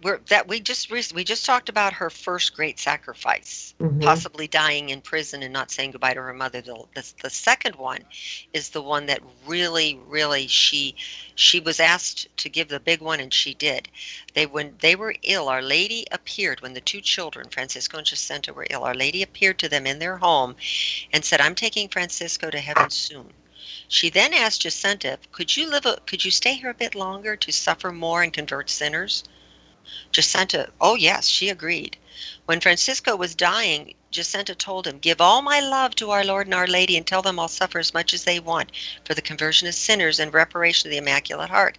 [0.02, 4.02] we're that we just rec- we just talked about her first great sacrifice, Mhm.
[4.04, 6.62] possibly dying in prison and not saying goodbye to her mother.
[6.62, 8.06] The, the the second one
[8.54, 10.96] is the one that really, really she
[11.36, 13.90] she was asked to give the big one and she did.
[14.34, 18.54] They when they were ill, Our Lady appeared when the two children, Francisco and Jacinta,
[18.54, 18.84] were ill.
[18.84, 20.56] Our Lady appeared to them in their home
[21.12, 23.34] and said, "I'm taking Francisco to heaven soon."
[23.88, 25.86] She then asked Jacinta, "Could you live?
[25.86, 29.24] A, could you stay here a bit longer to suffer more and convert sinners?"
[30.12, 31.98] Jacinta, oh yes, she agreed.
[32.46, 36.54] When Francisco was dying, Jacinta told him, Give all my love to our Lord and
[36.54, 38.72] our Lady and tell them I'll suffer as much as they want
[39.06, 41.78] for the conversion of sinners and reparation of the Immaculate Heart.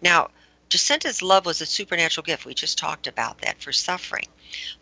[0.00, 0.30] Now,
[0.68, 2.44] Jacinta's love was a supernatural gift.
[2.44, 4.28] We just talked about that for suffering.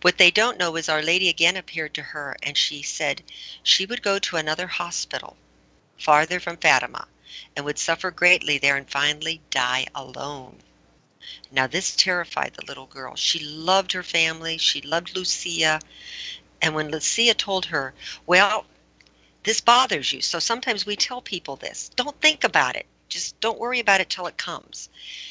[0.03, 3.23] What they don't know is Our Lady again appeared to her and she said
[3.63, 5.37] she would go to another hospital
[5.99, 7.07] farther from Fatima
[7.57, 10.63] and would suffer greatly there and finally die alone.
[11.51, 13.17] Now, this terrified the little girl.
[13.17, 15.81] She loved her family, she loved Lucia.
[16.63, 17.95] And when Lucia told her,
[18.27, 18.67] Well,
[19.43, 22.87] this bothers you, so sometimes we tell people this, don't think about it.
[23.09, 24.89] Just don't worry about it till it comes.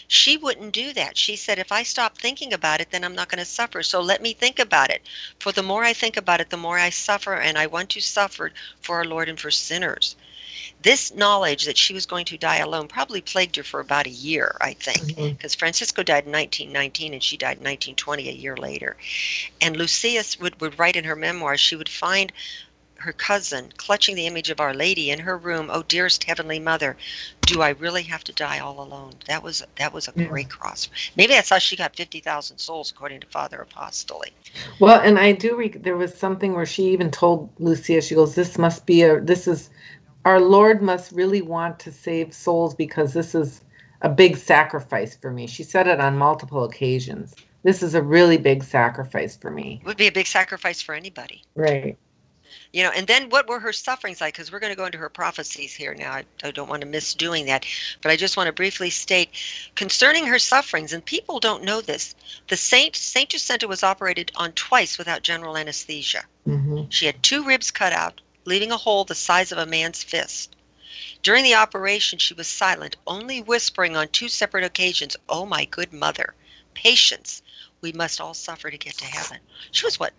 [0.08, 1.18] She wouldn't do that.
[1.18, 3.84] She said, if I stop thinking about it, then I'm not going to suffer.
[3.84, 5.02] So let me think about it.
[5.40, 8.02] For the more I think about it, the more I suffer, and I want to
[8.02, 10.16] suffer for our Lord and for sinners.
[10.82, 14.12] This knowledge that she was going to die alone probably plagued her for about a
[14.12, 15.60] year, I think, because mm-hmm.
[15.60, 18.98] Francisco died in 1919 and she died in 1920, a year later.
[19.62, 22.32] And Lucia would, would write in her memoirs, she would find
[22.98, 25.70] her cousin, clutching the image of Our Lady in her room.
[25.72, 26.98] Oh, dearest Heavenly Mother,
[27.42, 29.14] do I really have to die all alone?
[29.28, 30.26] That was that was a yeah.
[30.26, 30.90] great cross.
[31.16, 34.32] Maybe that's how she got fifty thousand souls, according to Father Apostoli.
[34.80, 35.56] Well, and I do.
[35.56, 39.20] Re- there was something where she even told Lucia, she goes, "This must be a.
[39.22, 39.70] This is
[40.26, 43.62] our Lord must really want to save souls because this is
[44.02, 47.36] a big sacrifice for me." She said it on multiple occasions.
[47.64, 49.80] This is a really big sacrifice for me.
[49.82, 51.44] It would be a big sacrifice for anybody.
[51.56, 51.98] Right
[52.76, 54.98] you know and then what were her sufferings like because we're going to go into
[54.98, 57.66] her prophecies here now I, I, don't want to miss doing that
[58.02, 59.30] but i just want to briefly state
[59.76, 62.16] concerning her sufferings and people don't know this
[62.50, 66.84] the saint saint jacinta was operated on twice without general anesthesia mm-hmm.
[66.90, 70.56] she had two ribs cut out leaving a hole the size of a man's fist
[71.22, 75.92] during the operation she was silent only whispering on two separate occasions oh my good
[75.92, 76.34] mother
[76.74, 77.42] patience
[77.82, 79.40] we must all suffer to get to heaven
[79.72, 80.14] she was what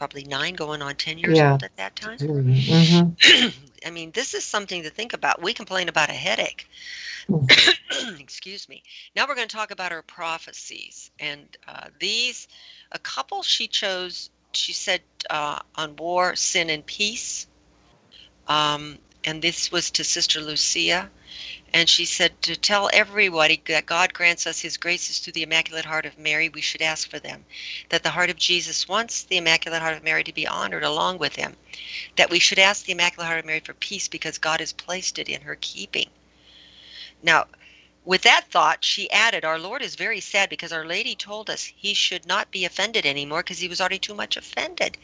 [0.00, 1.52] probably nine, going on 10 years yeah.
[1.52, 2.16] old at that time.
[2.16, 3.48] Mm-hmm.
[3.86, 5.42] I mean, this is something to think about.
[5.42, 6.66] We complain about a headache.
[7.28, 8.18] Mm.
[8.18, 8.82] Excuse me.
[9.14, 11.10] Now we're going to talk about her prophecies.
[11.20, 12.48] And uh, these,
[12.92, 17.46] a couple she chose, she said uh, on war, sin, and peace.
[18.48, 21.10] Um, and this was to Sister Lucia.
[21.72, 25.84] And she said to tell everybody that God grants us his graces through the Immaculate
[25.84, 27.44] Heart of Mary, we should ask for them.
[27.90, 31.18] That the heart of Jesus wants the Immaculate Heart of Mary to be honored along
[31.18, 31.56] with him.
[32.16, 35.18] That we should ask the Immaculate Heart of Mary for peace because God has placed
[35.20, 36.10] it in her keeping.
[37.22, 37.46] Now,
[38.04, 41.64] with that thought, she added, Our Lord is very sad because Our Lady told us
[41.64, 44.96] he should not be offended anymore because he was already too much offended.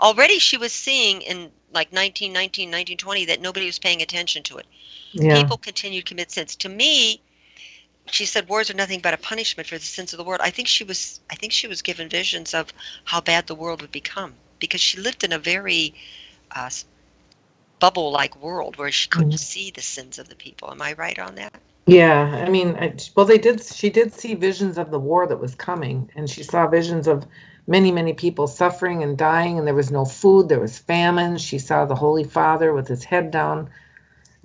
[0.00, 4.66] Already she was seeing in like 1919, 1920 that nobody was paying attention to it.
[5.12, 5.40] Yeah.
[5.40, 6.56] People continued to commit sins.
[6.56, 7.20] To me,
[8.10, 10.40] she said wars are nothing but a punishment for the sins of the world.
[10.42, 12.72] I think she was I think she was given visions of
[13.04, 15.94] how bad the world would become because she lived in a very
[16.52, 16.70] uh,
[17.78, 19.36] bubble like world where she couldn't mm-hmm.
[19.36, 20.70] see the sins of the people.
[20.70, 21.60] Am I right on that?
[21.86, 23.62] Yeah, I mean, I, well, they did.
[23.62, 27.26] She did see visions of the war that was coming, and she saw visions of
[27.66, 30.48] many, many people suffering and dying, and there was no food.
[30.48, 31.38] There was famine.
[31.38, 33.68] She saw the Holy Father with his head down,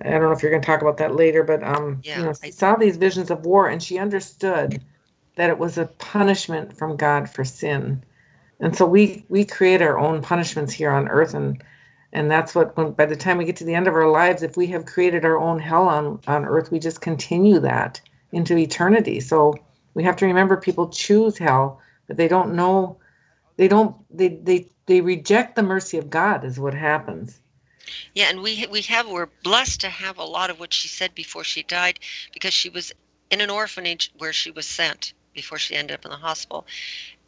[0.02, 2.26] I don't know if you're going to talk about that later, but um, yeah, you
[2.26, 4.84] know, she saw these visions of war, and she understood
[5.36, 8.04] that it was a punishment from God for sin,
[8.60, 11.64] and so we we create our own punishments here on earth, and
[12.18, 14.44] and that's what when by the time we get to the end of our lives,
[14.44, 18.02] if we have created our own hell on on earth, we just continue that
[18.32, 19.20] into eternity.
[19.20, 19.56] So
[19.94, 22.98] we have to remember people choose hell, but they don't know,
[23.58, 27.40] they don't they they they reject the mercy of God is what happens
[28.14, 31.14] yeah, and we we have we're blessed to have a lot of what she said
[31.16, 32.00] before she died
[32.34, 32.92] because she was
[33.30, 36.66] in an orphanage where she was sent before she ended up in the hospital,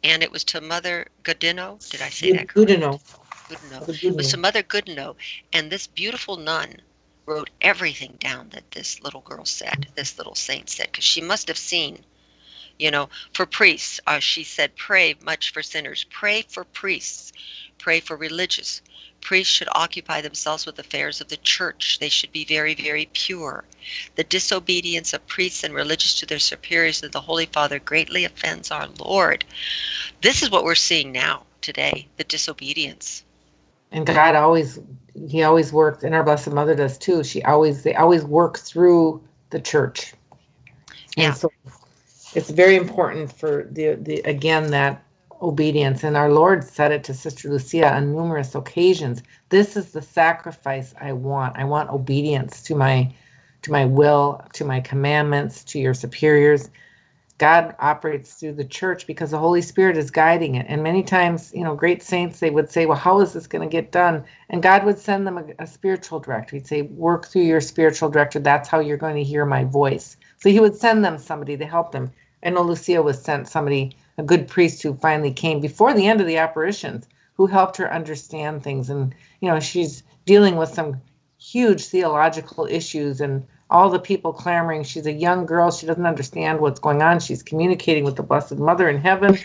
[0.02, 1.78] and it was to Mother Godinho.
[1.90, 2.98] Did I say that correctly?
[3.50, 3.86] Goodenough.
[3.86, 4.04] Goodenough.
[4.04, 5.16] It was to Mother Goodenough,
[5.52, 6.80] and this beautiful nun
[7.26, 11.48] wrote everything down that this little girl said, this little saint said, because she must
[11.48, 12.04] have seen
[12.78, 17.30] you know for priests uh, she said pray much for sinners pray for priests
[17.76, 18.80] pray for religious
[19.20, 21.98] Priests should occupy themselves with affairs of the church.
[21.98, 23.64] They should be very, very pure.
[24.14, 28.70] The disobedience of priests and religious to their superiors and the Holy Father greatly offends
[28.70, 29.44] our Lord.
[30.22, 33.24] This is what we're seeing now today the disobedience.
[33.92, 34.78] And God always,
[35.28, 37.24] He always works, and our Blessed Mother does too.
[37.24, 40.14] She always, they always work through the church.
[41.16, 41.26] Yeah.
[41.26, 41.52] And so
[42.34, 45.02] it's very important for the, the again, that
[45.42, 46.04] obedience.
[46.04, 49.22] And our Lord said it to Sister Lucia on numerous occasions.
[49.48, 51.56] This is the sacrifice I want.
[51.56, 53.12] I want obedience to my
[53.62, 56.70] to my will, to my commandments, to your superiors.
[57.40, 60.66] God operates through the church because the Holy Spirit is guiding it.
[60.68, 63.66] And many times, you know, great saints, they would say, Well, how is this going
[63.66, 64.22] to get done?
[64.50, 66.56] And God would send them a, a, spiritual director.
[66.56, 68.40] He'd say, Work through your spiritual director.
[68.40, 70.18] That's how you're going to hear my voice.
[70.36, 72.12] So he would send them somebody to help them.
[72.44, 76.20] I know Lucia was sent somebody, a good priest who finally came before the end
[76.20, 78.90] of the apparitions, who helped her understand things.
[78.90, 81.00] And, you know, she's dealing with some
[81.38, 84.82] huge theological issues and all the people clamoring.
[84.82, 85.70] She's a young girl.
[85.70, 87.20] She doesn't understand what's going on.
[87.20, 89.38] She's communicating with the Blessed Mother in heaven.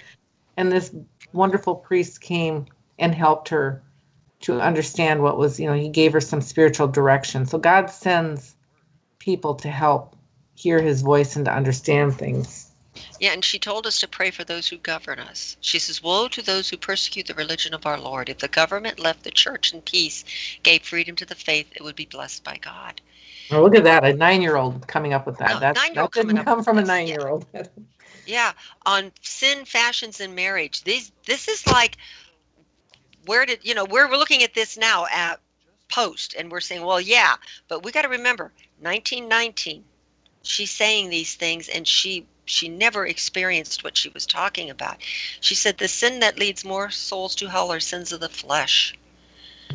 [0.57, 0.93] And this
[1.31, 2.65] wonderful priest came
[2.97, 3.83] and helped her
[4.41, 7.45] to understand what was, you know, he gave her some spiritual direction.
[7.45, 8.55] So God sends
[9.19, 10.15] people to help
[10.55, 12.71] hear his voice and to understand things.
[13.19, 15.57] Yeah, and she told us to pray for those who govern us.
[15.59, 18.29] She says, Woe to those who persecute the religion of our Lord.
[18.29, 20.23] If the government left the church in peace,
[20.63, 23.01] gave freedom to the faith, it would be blessed by God.
[23.51, 25.49] Well, look at that, a nine year old coming up with that.
[25.49, 27.45] No, That's, that didn't come from a nine year old.
[27.53, 27.63] Yeah.
[28.25, 28.51] yeah,
[28.85, 30.83] on sin, fashions, and marriage.
[30.83, 31.97] These, this is like,
[33.25, 35.39] where did, you know, we're, we're looking at this now at
[35.91, 37.35] post, and we're saying, well, yeah,
[37.67, 39.83] but we got to remember 1919,
[40.41, 44.97] she's saying these things, and she she never experienced what she was talking about.
[45.41, 48.93] She said, The sin that leads more souls to hell are sins of the flesh.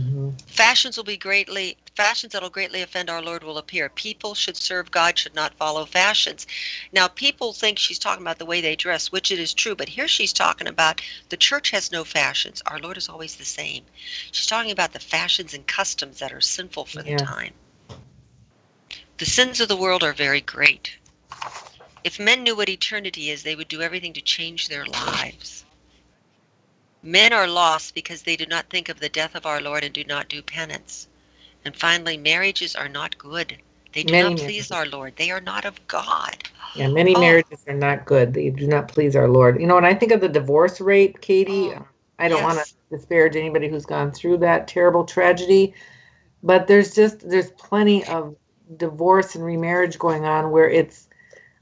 [0.00, 0.30] Mm-hmm.
[0.46, 3.90] Fashions will be greatly fashions that will greatly offend our Lord will appear.
[3.90, 6.46] People should serve God, should not follow fashions.
[6.92, 9.90] Now, people think she's talking about the way they dress, which it is true, but
[9.90, 12.62] here she's talking about the church has no fashions.
[12.66, 13.84] Our Lord is always the same.
[14.32, 17.52] She's talking about the fashions and customs that are sinful for the time.
[19.18, 20.96] The sins of the world are very great.
[22.02, 25.64] If men knew what eternity is, they would do everything to change their lives.
[27.02, 29.94] Men are lost because they do not think of the death of our Lord and
[29.94, 31.08] do not do penance.
[31.64, 33.56] And finally, marriages are not good.
[33.92, 34.70] They do many not please marriages.
[34.70, 35.16] our Lord.
[35.16, 36.36] They are not of God.
[36.74, 37.20] Yeah, many oh.
[37.20, 38.34] marriages are not good.
[38.34, 39.60] They do not please our Lord.
[39.60, 41.86] You know, when I think of the divorce rate, Katie, oh,
[42.18, 42.56] I don't yes.
[42.56, 45.74] want to disparage anybody who's gone through that terrible tragedy,
[46.42, 48.36] but there's just there's plenty of
[48.76, 51.08] divorce and remarriage going on where it's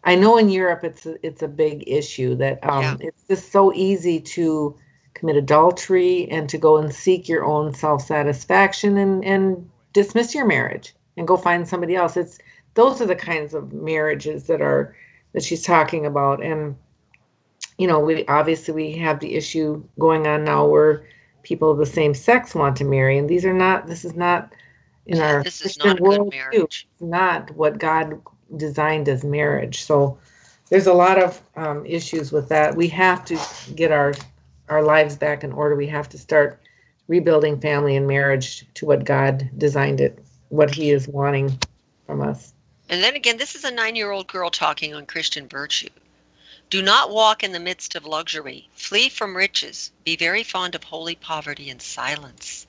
[0.04, 2.96] I know in Europe it's a, it's a big issue that um, yeah.
[3.00, 4.76] it's just so easy to
[5.18, 10.46] commit adultery and to go and seek your own self satisfaction and, and dismiss your
[10.46, 12.16] marriage and go find somebody else.
[12.16, 12.38] It's
[12.74, 14.94] those are the kinds of marriages that are
[15.32, 16.42] that she's talking about.
[16.42, 16.76] And
[17.78, 21.04] you know, we obviously we have the issue going on now where
[21.42, 23.86] people of the same sex want to marry, and these are not.
[23.86, 24.52] This is not
[25.06, 26.32] in our this is Christian world.
[26.52, 28.20] Too, it's not what God
[28.56, 29.82] designed as marriage.
[29.82, 30.18] So
[30.70, 32.76] there's a lot of um, issues with that.
[32.76, 33.38] We have to
[33.74, 34.14] get our
[34.68, 35.74] our lives back in order.
[35.74, 36.60] We have to start
[37.08, 40.18] rebuilding family and marriage to what God designed it,
[40.50, 41.58] what He is wanting
[42.06, 42.52] from us.
[42.90, 45.88] And then again, this is a nine year old girl talking on Christian virtue.
[46.70, 48.68] Do not walk in the midst of luxury.
[48.74, 49.90] Flee from riches.
[50.04, 52.66] Be very fond of holy poverty and silence.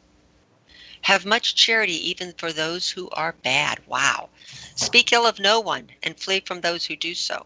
[1.02, 3.80] Have much charity even for those who are bad.
[3.88, 4.30] Wow.
[4.76, 7.46] Speak ill of no one and flee from those who do so.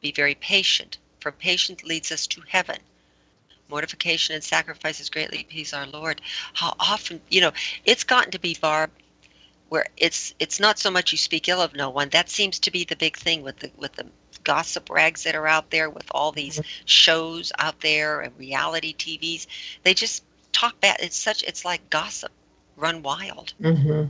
[0.00, 2.78] Be very patient, for patience leads us to heaven
[3.68, 6.20] mortification and sacrifices greatly please our Lord.
[6.54, 7.52] How often, you know,
[7.84, 8.90] it's gotten to be Barb
[9.68, 12.08] where it's it's not so much you speak ill of no one.
[12.10, 14.06] That seems to be the big thing with the with the
[14.44, 16.86] gossip rags that are out there with all these mm-hmm.
[16.86, 19.46] shows out there and reality TVs.
[19.82, 20.98] They just talk bad.
[21.00, 22.32] It's such it's like gossip
[22.76, 23.52] run wild.
[23.60, 24.08] Mm-hmm.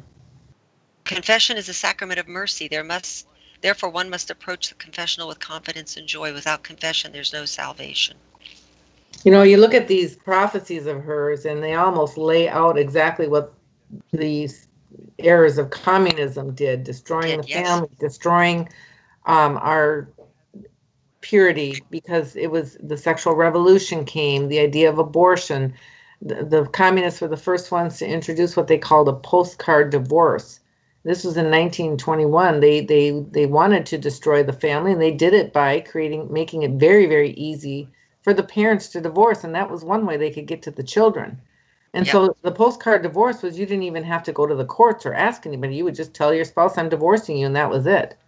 [1.04, 2.68] Confession is a sacrament of mercy.
[2.68, 3.26] There must
[3.60, 6.32] therefore one must approach the confessional with confidence and joy.
[6.32, 8.16] Without confession, there's no salvation.
[9.24, 13.28] You know, you look at these prophecies of hers, and they almost lay out exactly
[13.28, 13.52] what
[14.12, 14.68] these
[15.18, 17.68] errors of communism did destroying did, the yes.
[17.68, 18.68] family, destroying
[19.26, 20.08] um, our
[21.20, 25.74] purity because it was the sexual revolution came, the idea of abortion.
[26.22, 30.60] The, the communists were the first ones to introduce what they called a postcard divorce.
[31.04, 32.60] This was in 1921.
[32.60, 36.62] They they they wanted to destroy the family, and they did it by creating, making
[36.62, 37.88] it very very easy
[38.28, 40.82] for the parents to divorce, and that was one way they could get to the
[40.82, 41.40] children.
[41.94, 42.12] And yep.
[42.12, 45.14] so the postcard divorce was you didn't even have to go to the courts or
[45.14, 45.76] ask anybody.
[45.76, 48.18] You would just tell your spouse, I'm divorcing you, and that was it.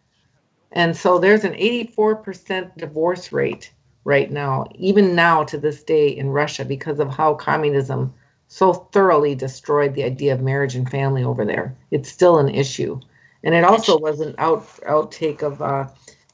[0.72, 3.74] And so there's an 84% divorce rate
[4.05, 8.14] right now, even now to this day in Russia, because of how communism
[8.48, 11.76] so thoroughly destroyed the idea of marriage and family over there.
[11.90, 12.98] It's still an issue.
[13.44, 15.88] And it also was an out outtake of uh,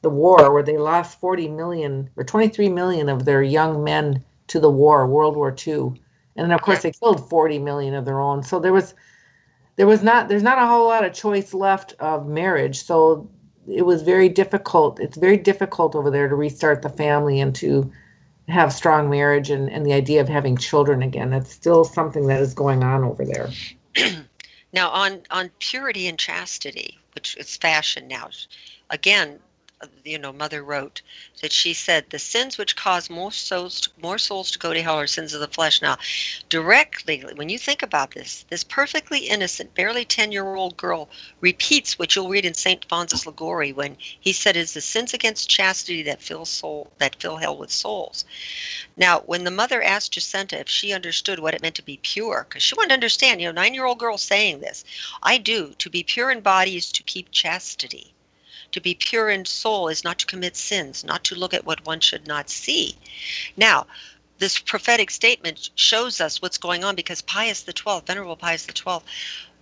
[0.06, 4.60] the war where they lost 40 million or 23 million of their young men to
[4.60, 6.00] the war, World War II.
[6.36, 8.44] And then of course they killed 40 million of their own.
[8.44, 8.94] So there was
[9.74, 12.84] there was not there's not a whole lot of choice left of marriage.
[12.84, 13.28] So
[13.66, 15.00] it was very difficult.
[15.00, 17.90] It's very difficult over there to restart the family and to
[18.46, 21.30] have strong marriage and, and the idea of having children again.
[21.30, 23.50] That's still something that is going on over there.
[24.72, 28.30] now on on purity and chastity, which is fashion now,
[28.90, 29.40] again,
[30.04, 31.02] you know, Mother wrote
[31.40, 34.82] that she said the sins which cause more souls to, more souls to go to
[34.82, 35.82] hell are sins of the flesh.
[35.82, 35.96] Now,
[36.48, 41.08] directly, when you think about this, this perfectly innocent, barely ten-year-old girl
[41.40, 45.48] repeats what you'll read in Saint Francis Liguori when he said, "It's the sins against
[45.48, 48.24] chastity that fill soul that fill hell with souls."
[48.96, 52.46] Now, when the mother asked Jacinta if she understood what it meant to be pure,
[52.48, 54.84] because she wanted to understand, you know, nine-year-old girl saying this,
[55.22, 55.74] I do.
[55.78, 58.14] To be pure in body is to keep chastity.
[58.72, 61.84] To be pure in soul is not to commit sins, not to look at what
[61.86, 62.96] one should not see.
[63.56, 63.86] Now,
[64.38, 69.00] this prophetic statement shows us what's going on because Pius XII, Venerable Pius XII,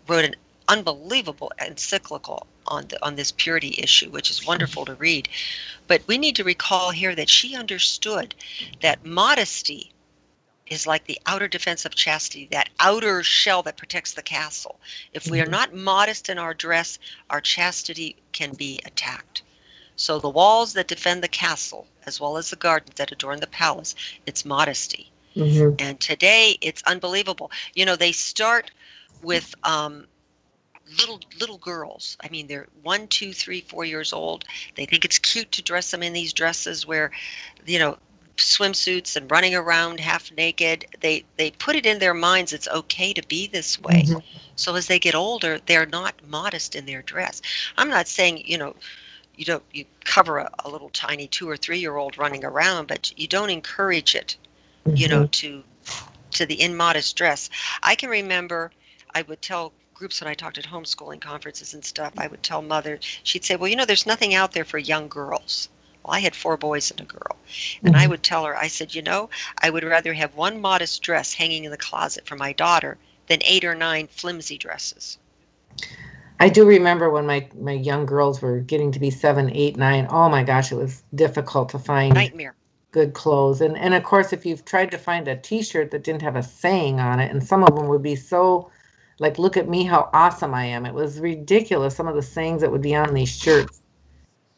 [0.08, 0.34] wrote an
[0.68, 5.28] unbelievable encyclical on the, on this purity issue, which is wonderful to read.
[5.86, 8.34] But we need to recall here that she understood
[8.80, 9.92] that modesty
[10.66, 14.80] is like the outer defense of chastity, that outer shell that protects the castle.
[15.12, 15.52] If we are mm-hmm.
[15.52, 16.98] not modest in our dress,
[17.30, 19.42] our chastity can be attacked.
[19.96, 23.46] So the walls that defend the castle, as well as the gardens that adorn the
[23.46, 23.94] palace,
[24.26, 25.10] it's modesty.
[25.36, 25.76] Mm-hmm.
[25.78, 27.50] And today it's unbelievable.
[27.74, 28.70] You know, they start
[29.22, 30.06] with um,
[30.98, 32.16] little little girls.
[32.22, 34.44] I mean, they're one, two, three, four years old.
[34.76, 37.10] They think it's cute to dress them in these dresses where,
[37.66, 37.98] you know,
[38.36, 43.12] swimsuits and running around half naked they they put it in their minds it's okay
[43.12, 44.18] to be this way mm-hmm.
[44.56, 47.40] so as they get older they're not modest in their dress
[47.78, 48.74] i'm not saying you know
[49.36, 52.88] you don't you cover a, a little tiny two or three year old running around
[52.88, 54.36] but you don't encourage it
[54.84, 54.96] mm-hmm.
[54.96, 55.30] you know mm-hmm.
[55.30, 55.62] to
[56.30, 57.50] to the immodest dress
[57.82, 58.72] i can remember
[59.14, 62.62] i would tell groups when i talked at homeschooling conferences and stuff i would tell
[62.62, 65.68] mother she'd say well you know there's nothing out there for young girls
[66.10, 67.36] I had four boys and a girl.
[67.82, 68.04] And mm-hmm.
[68.04, 69.30] I would tell her, I said, you know,
[69.62, 72.98] I would rather have one modest dress hanging in the closet for my daughter
[73.28, 75.18] than eight or nine flimsy dresses.
[76.40, 80.06] I do remember when my, my young girls were getting to be seven, eight, nine.
[80.10, 82.54] Oh my gosh, it was difficult to find nightmare
[82.94, 83.60] good clothes.
[83.60, 86.42] And and of course, if you've tried to find a T-shirt that didn't have a
[86.42, 88.70] saying on it, and some of them would be so
[89.18, 91.96] like, "Look at me, how awesome I am." It was ridiculous.
[91.96, 93.82] Some of the sayings that would be on these shirts.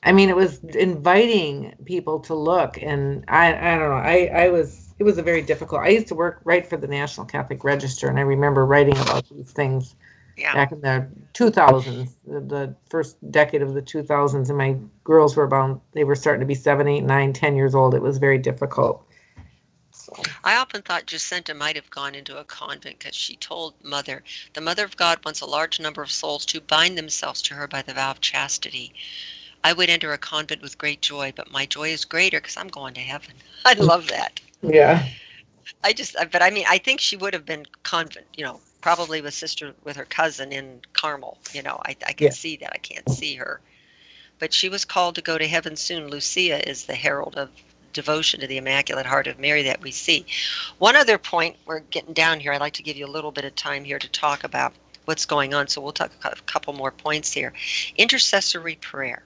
[0.07, 3.97] I mean, it was inviting people to look, and I, I don't know.
[3.97, 5.83] I, I was, it was a very difficult.
[5.83, 9.29] I used to work right for the National Catholic Register, and I remember writing about
[9.29, 9.97] these things
[10.37, 10.55] yeah.
[10.55, 15.43] back in the 2000s, the, the, first decade of the 2000s, and my girls were
[15.43, 17.93] about, they were starting to be seven, eight, nine, ten years old.
[17.93, 19.03] It was very difficult.
[19.91, 20.13] So.
[20.45, 24.23] I often thought Jacinta might have gone into a convent because she told Mother,
[24.55, 27.67] the Mother of God wants a large number of souls to bind themselves to her
[27.67, 28.95] by the vow of chastity.
[29.67, 32.69] I would enter a convent with great joy, but my joy is greater because I'm
[32.69, 33.35] going to heaven.
[33.65, 33.85] I mm.
[33.85, 34.41] love that.
[34.63, 35.05] Yeah.
[35.83, 38.61] I just, uh, but I mean, I think she would have been convent, you know,
[38.81, 41.39] probably with sister, with her cousin in Carmel.
[41.53, 42.31] You know, I, I can yeah.
[42.31, 42.75] see that.
[42.75, 43.61] I can't see her.
[44.39, 46.11] But she was called to go to heaven soon.
[46.11, 47.51] Lucia is the herald of
[47.93, 50.27] devotion to the Immaculate Heart of Mary that we see.
[50.79, 52.53] One other point, we're getting down here.
[52.53, 54.75] I'd like to give you a little bit of time here to talk about
[55.07, 55.67] what's going on.
[55.67, 57.53] So we'll talk a couple more points here.
[57.97, 59.25] Intercessory prayer.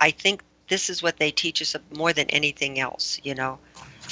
[0.00, 3.20] I think this is what they teach us more than anything else.
[3.22, 3.58] You know,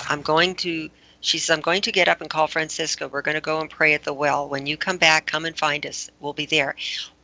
[0.08, 0.90] I'm going to.
[1.20, 3.06] She says, I'm going to get up and call Francisco.
[3.06, 4.48] We're going to go and pray at the well.
[4.48, 6.10] When you come back, come and find us.
[6.18, 6.74] We'll be there.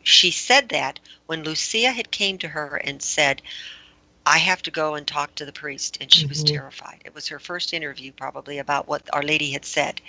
[0.04, 3.42] She said that when Lucia had came to her and said,
[4.24, 5.98] I have to go and talk to the priest.
[6.00, 6.28] And she mm-hmm.
[6.28, 7.00] was terrified.
[7.04, 10.00] It was her first interview, probably, about what Our Lady had said.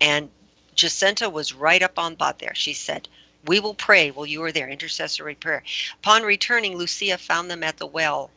[0.00, 0.30] And
[0.76, 2.54] Jacinta was right up on bot there.
[2.54, 3.08] She said,
[3.46, 5.62] we will pray while you are there, intercessory prayer.
[6.00, 8.30] Upon returning, Lucia found them at the well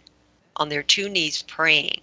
[0.56, 2.02] on their two knees praying.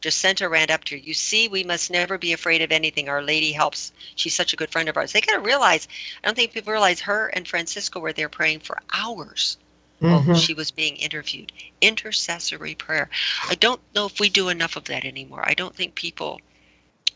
[0.00, 1.02] Jacinta ran up to her.
[1.02, 3.08] You see, we must never be afraid of anything.
[3.08, 3.92] Our Lady helps.
[4.16, 5.12] She's such a good friend of ours.
[5.12, 5.86] They got to realize,
[6.22, 9.58] I don't think people realize her and Francisco were there praying for hours
[10.02, 10.28] mm-hmm.
[10.28, 11.52] while she was being interviewed.
[11.80, 13.08] Intercessory prayer.
[13.48, 15.44] I don't know if we do enough of that anymore.
[15.46, 16.40] I don't think people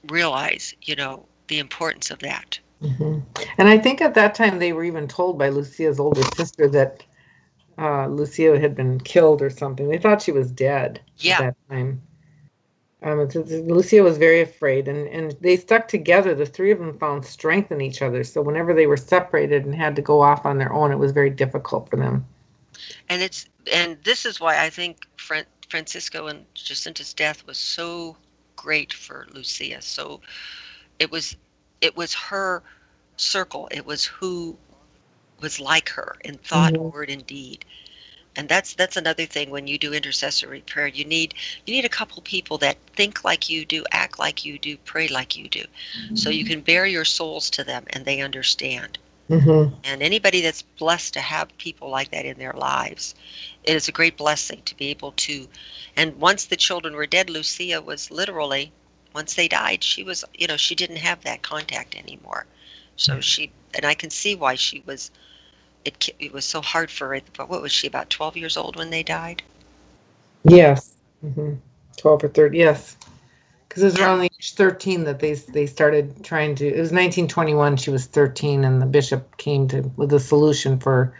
[0.06, 2.60] realize, you know, the importance of that.
[2.82, 3.20] Mm-hmm.
[3.58, 7.02] And I think at that time they were even told by Lucia's older sister that
[7.78, 9.88] uh, Lucia had been killed or something.
[9.88, 11.34] They thought she was dead yeah.
[11.34, 12.02] at that time.
[13.02, 16.34] Um, Lucia was very afraid, and, and they stuck together.
[16.34, 18.24] The three of them found strength in each other.
[18.24, 21.12] So whenever they were separated and had to go off on their own, it was
[21.12, 22.26] very difficult for them.
[23.08, 28.16] And it's and this is why I think Fran- Francisco and Jacinta's death was so
[28.56, 29.82] great for Lucia.
[29.82, 30.20] So
[30.98, 31.36] it was
[31.80, 32.62] it was her
[33.16, 33.68] circle.
[33.70, 34.56] It was who
[35.40, 36.90] was like her in thought, mm-hmm.
[36.90, 37.64] word, and deed.
[38.36, 41.88] and that's that's another thing when you do intercessory prayer you need you need a
[41.88, 45.62] couple people that think like you do act like you do pray like you do
[45.62, 46.14] mm-hmm.
[46.14, 48.98] so you can bare your souls to them and they understand
[49.30, 49.74] mm-hmm.
[49.84, 53.14] and anybody that's blessed to have people like that in their lives
[53.64, 55.48] it is a great blessing to be able to
[55.96, 58.70] and once the children were dead lucia was literally
[59.16, 62.46] once they died she was you know she didn't have that contact anymore
[62.94, 63.20] so mm-hmm.
[63.20, 65.10] she and i can see why she was
[65.86, 67.20] it it was so hard for her.
[67.46, 69.42] What was she about twelve years old when they died?
[70.44, 70.94] Yes,
[71.24, 71.54] mm-hmm.
[71.96, 72.60] twelve or thirteen.
[72.60, 72.96] Yes,
[73.68, 76.66] because it was around the age thirteen that they they started trying to.
[76.66, 77.76] It was nineteen twenty one.
[77.76, 81.14] She was thirteen, and the bishop came to with a solution for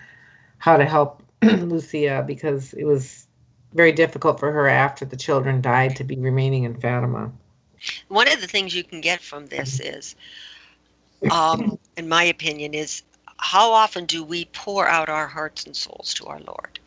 [0.59, 3.27] how to help Lucia because it was
[3.73, 7.31] very difficult for her after the children died to be remaining in Fatima.
[8.09, 10.17] One of the things you can get from this is,
[11.31, 13.03] um, in my opinion, is
[13.39, 16.79] how often do we pour out our hearts and souls to our Lord?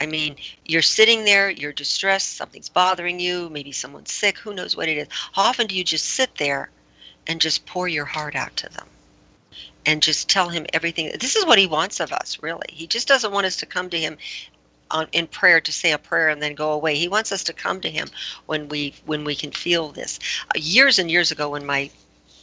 [0.00, 4.74] I mean, you're sitting there, you're distressed, something's bothering you, maybe someone's sick, who knows
[4.74, 5.08] what it is.
[5.32, 6.70] How often do you just sit there
[7.26, 8.88] and just pour your heart out to them?
[9.86, 11.10] And just tell him everything.
[11.18, 12.66] This is what he wants of us, really.
[12.70, 14.16] He just doesn't want us to come to him
[14.90, 16.96] on, in prayer to say a prayer and then go away.
[16.96, 18.08] He wants us to come to him
[18.46, 20.18] when we when we can feel this.
[20.48, 21.90] Uh, years and years ago, when my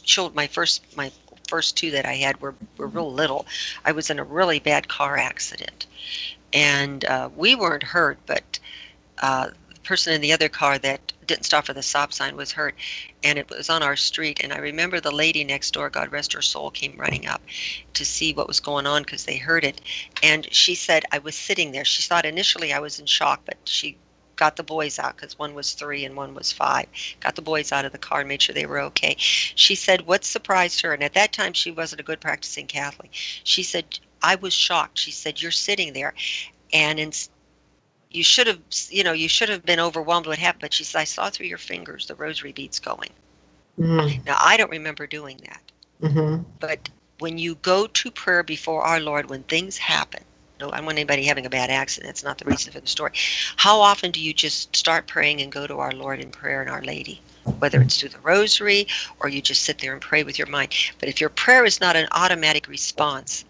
[0.02, 1.10] children, my first my
[1.48, 3.46] first two that I had were, were real little.
[3.84, 5.86] I was in a really bad car accident.
[6.52, 8.58] And uh, we weren't hurt, but
[9.22, 12.50] uh, the person in the other car that didn't stop for the stop sign was
[12.52, 12.74] hurt.
[13.22, 14.40] And it was on our street.
[14.42, 17.42] And I remember the lady next door, God rest her soul, came running up
[17.94, 19.80] to see what was going on because they heard it.
[20.22, 21.84] And she said, I was sitting there.
[21.84, 23.96] She thought initially I was in shock, but she
[24.36, 26.86] got the boys out because one was three and one was five.
[27.20, 29.16] Got the boys out of the car and made sure they were okay.
[29.18, 33.10] She said what surprised her, and at that time she wasn't a good practicing Catholic.
[33.12, 34.98] She said, I was shocked.
[34.98, 36.14] She said, You're sitting there
[36.72, 37.12] and in,
[38.10, 40.62] you should have, you know, you should have been overwhelmed what happened.
[40.62, 43.10] But she said, I saw through your fingers the rosary beads going.
[43.78, 44.24] Mm-hmm.
[44.24, 45.62] Now, I don't remember doing that.
[46.02, 46.42] Mm-hmm.
[46.60, 46.88] But
[47.18, 50.22] when you go to prayer before our Lord, when things happen,
[50.60, 52.10] no, I don't want anybody having a bad accident.
[52.10, 53.12] It's not the reason for the story.
[53.56, 56.70] How often do you just start praying and go to our Lord in prayer and
[56.70, 57.20] Our Lady?
[57.60, 58.88] Whether it's through the rosary
[59.20, 60.74] or you just sit there and pray with your mind.
[60.98, 63.44] But if your prayer is not an automatic response,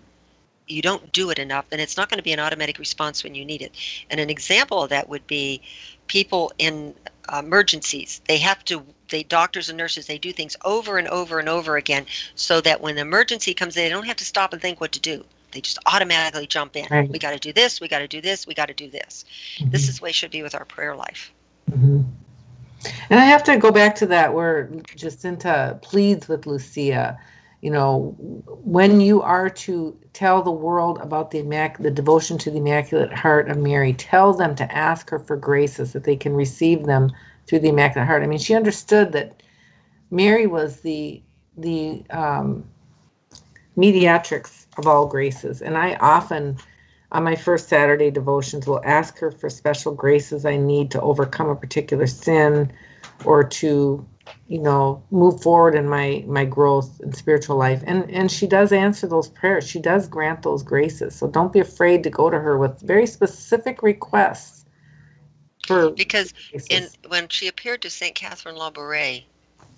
[0.69, 3.35] you don't do it enough, then it's not going to be an automatic response when
[3.35, 3.73] you need it.
[4.11, 5.63] And an example of that would be
[6.07, 6.95] people in
[7.37, 8.21] emergencies.
[8.29, 11.79] They have to they doctors and nurses they do things over and over and over
[11.79, 12.05] again
[12.35, 14.93] so that when the emergency comes in they don't have to stop and think what
[14.93, 16.87] to do they just automatically jump in.
[16.91, 17.09] Right.
[17.09, 17.81] We got to do this.
[17.81, 18.47] We got to do this.
[18.47, 19.25] We got to do this.
[19.59, 19.71] Mm-hmm.
[19.71, 21.33] This is the way it should be with our prayer life.
[21.71, 22.03] Mm-hmm.
[23.11, 27.19] And I have to go back to that where Jacinta pleads with Lucia.
[27.61, 28.15] You know,
[28.65, 33.13] when you are to tell the world about the immac- the devotion to the Immaculate
[33.13, 37.11] Heart of Mary, tell them to ask her for graces that they can receive them
[37.47, 38.23] through the Immaculate Heart.
[38.23, 39.43] I mean, she understood that
[40.11, 41.23] Mary was the
[41.57, 42.65] the um,
[43.77, 45.61] mediatrix of all graces.
[45.63, 46.57] And I often,
[47.13, 51.49] on my first Saturday devotions, will ask her for special graces I need to overcome
[51.49, 52.73] a particular sin
[53.25, 54.07] or to
[54.47, 58.73] you know move forward in my my growth in spiritual life and and she does
[58.73, 62.39] answer those prayers she does grant those graces so don't be afraid to go to
[62.39, 64.65] her with very specific requests
[65.67, 66.69] for because graces.
[67.05, 69.25] in when she appeared to saint catherine labouré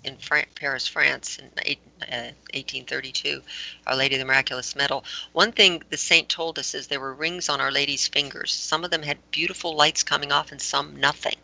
[0.03, 0.17] in
[0.55, 3.41] Paris, France, in eight, uh, 1832,
[3.85, 5.05] Our Lady of the Miraculous Medal.
[5.33, 8.51] One thing the saint told us is there were rings on Our Lady's fingers.
[8.51, 11.35] Some of them had beautiful lights coming off, and some nothing.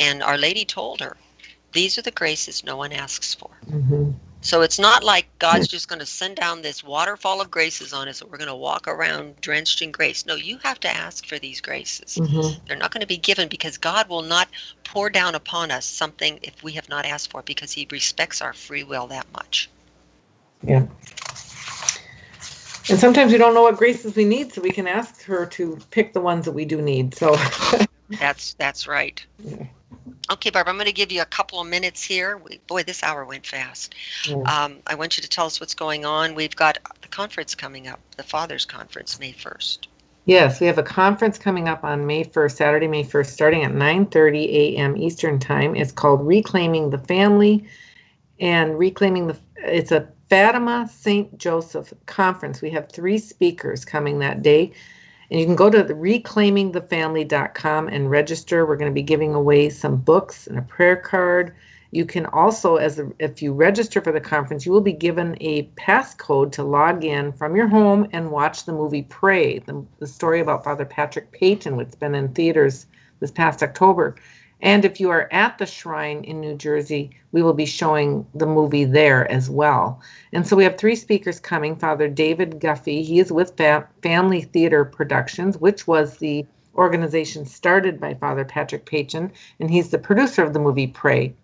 [0.00, 1.16] And Our Lady told her,
[1.72, 4.10] "These are the graces no one asks for." Mm-hmm.
[4.42, 8.08] So it's not like God's just going to send down this waterfall of graces on
[8.08, 10.24] us and we're going to walk around drenched in grace.
[10.24, 12.16] No, you have to ask for these graces.
[12.16, 12.64] Mm-hmm.
[12.66, 14.48] They're not going to be given because God will not
[14.82, 18.40] pour down upon us something if we have not asked for it because he respects
[18.40, 19.68] our free will that much.
[20.62, 20.86] Yeah.
[22.88, 25.78] And sometimes we don't know what graces we need, so we can ask her to
[25.90, 27.14] pick the ones that we do need.
[27.14, 27.36] So
[28.08, 29.24] that's that's right.
[29.44, 29.66] Yeah.
[30.30, 32.36] Okay, Barbara, I'm going to give you a couple of minutes here.
[32.36, 33.96] We, boy, this hour went fast.
[34.28, 34.36] Yeah.
[34.36, 36.36] Um, I want you to tell us what's going on.
[36.36, 39.88] We've got the conference coming up, the Fathers Conference, May 1st.
[40.26, 43.72] Yes, we have a conference coming up on May 1st, Saturday, May 1st, starting at
[43.72, 44.96] 9:30 a.m.
[44.96, 45.74] Eastern Time.
[45.74, 47.64] It's called Reclaiming the Family
[48.38, 51.36] and Reclaiming the it's a Fatima St.
[51.38, 52.62] Joseph conference.
[52.62, 54.72] We have three speakers coming that day.
[55.30, 58.66] And you can go to the reclaimingthefamily.com and register.
[58.66, 61.54] We're going to be giving away some books and a prayer card
[61.92, 65.36] You can also, as a, if you register for the conference, you will be given
[65.40, 70.06] a passcode to log in from your home and watch the movie Pray, the, the
[70.06, 72.86] story about Father Patrick Peyton, which has been in theaters
[73.18, 74.14] this past October.
[74.62, 78.46] And if you are at the shrine in New Jersey, we will be showing the
[78.46, 80.00] movie there as well.
[80.32, 83.56] And so we have three speakers coming Father David Guffey, he is with
[84.02, 89.98] Family Theater Productions, which was the organization started by Father Patrick Peyton, and he's the
[89.98, 91.34] producer of the movie Pray.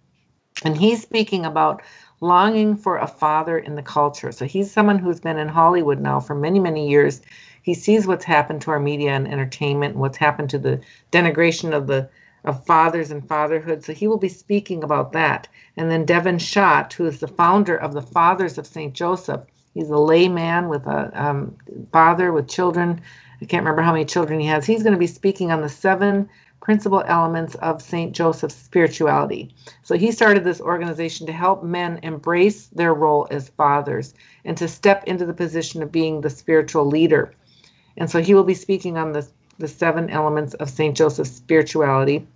[0.65, 1.83] And he's speaking about
[2.21, 4.33] longing for a father in the culture.
[4.33, 7.21] So he's someone who's been in Hollywood now for many, many years.
[7.63, 10.81] He sees what's happened to our media and entertainment, and what's happened to the
[11.13, 12.09] denigration of the
[12.47, 13.85] of fathers and fatherhood.
[13.85, 15.49] So he will be speaking about that.
[15.77, 18.95] And then Devin Schadt, who is the founder of the Fathers of St.
[18.95, 19.43] Joseph,
[19.75, 21.57] he's a layman with a um,
[21.93, 23.01] father with children.
[23.43, 24.65] I can't remember how many children he has.
[24.65, 26.29] He's going to be speaking on the seven
[26.61, 28.13] principal elements of St.
[28.13, 29.55] Joseph's spirituality.
[29.83, 34.67] So he started this organization to help men embrace their role as fathers and to
[34.67, 37.35] step into the position of being the spiritual leader.
[37.97, 39.29] And so he will be speaking on the,
[39.59, 40.97] the seven elements of St.
[40.97, 42.27] Joseph's spirituality.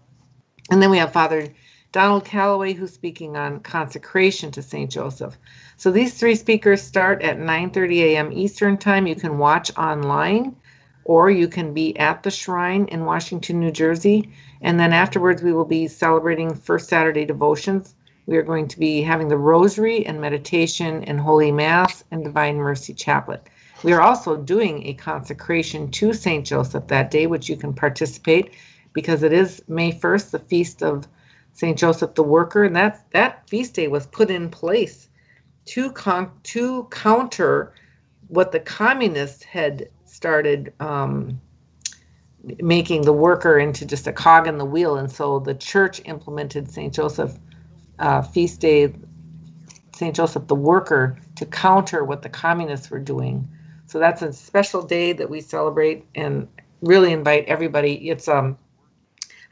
[0.70, 1.48] And then we have Father
[1.92, 4.88] Donald Calloway, who's speaking on consecration to St.
[4.88, 5.36] Joseph.
[5.76, 8.32] So these three speakers start at 9:30 a.m.
[8.32, 9.08] Eastern Time.
[9.08, 10.54] You can watch online
[11.04, 14.30] or you can be at the shrine in Washington, New Jersey.
[14.60, 17.96] And then afterwards, we will be celebrating First Saturday devotions.
[18.26, 22.58] We are going to be having the Rosary and meditation and Holy Mass and Divine
[22.58, 23.48] Mercy Chaplet.
[23.82, 26.46] We are also doing a consecration to St.
[26.46, 28.52] Joseph that day, which you can participate
[28.92, 31.06] because it is May 1st, the feast of
[31.52, 31.78] St.
[31.78, 32.64] Joseph the Worker.
[32.64, 35.08] And that, that feast day was put in place
[35.66, 37.72] to, con- to counter
[38.28, 41.40] what the communists had started um,
[42.62, 44.96] making the worker into just a cog in the wheel.
[44.96, 46.92] And so the church implemented St.
[46.92, 47.36] Joseph
[47.98, 48.92] uh, feast day,
[49.94, 50.14] St.
[50.14, 53.48] Joseph the worker, to counter what the communists were doing.
[53.86, 56.48] So that's a special day that we celebrate and
[56.80, 58.08] really invite everybody.
[58.08, 58.56] It's um,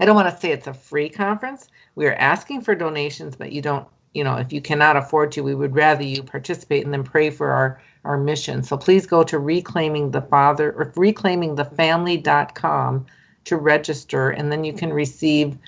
[0.01, 1.69] I don't want to say it's a free conference.
[1.95, 5.43] We are asking for donations, but you don't, you know, if you cannot afford to,
[5.43, 8.63] we would rather you participate and then pray for our our mission.
[8.63, 13.07] So please go to reclaiming the father or reclaimingthefamily.com
[13.45, 15.59] to register, and then you can receive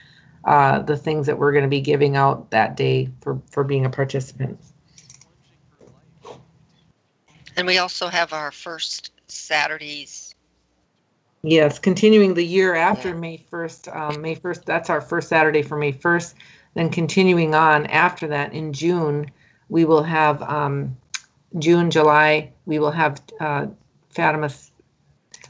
[0.45, 3.85] uh, the things that we're going to be giving out that day for, for being
[3.85, 4.59] a participant.
[7.57, 10.30] And we also have our first Saturdays.
[11.43, 13.15] Yes, continuing the year after yeah.
[13.15, 13.97] May 1st.
[13.97, 16.35] Um, May 1st, that's our first Saturday for May 1st.
[16.75, 19.31] Then continuing on after that in June,
[19.71, 20.97] we will have um,
[21.59, 23.67] June, July, we will have uh,
[24.11, 24.51] Fatima.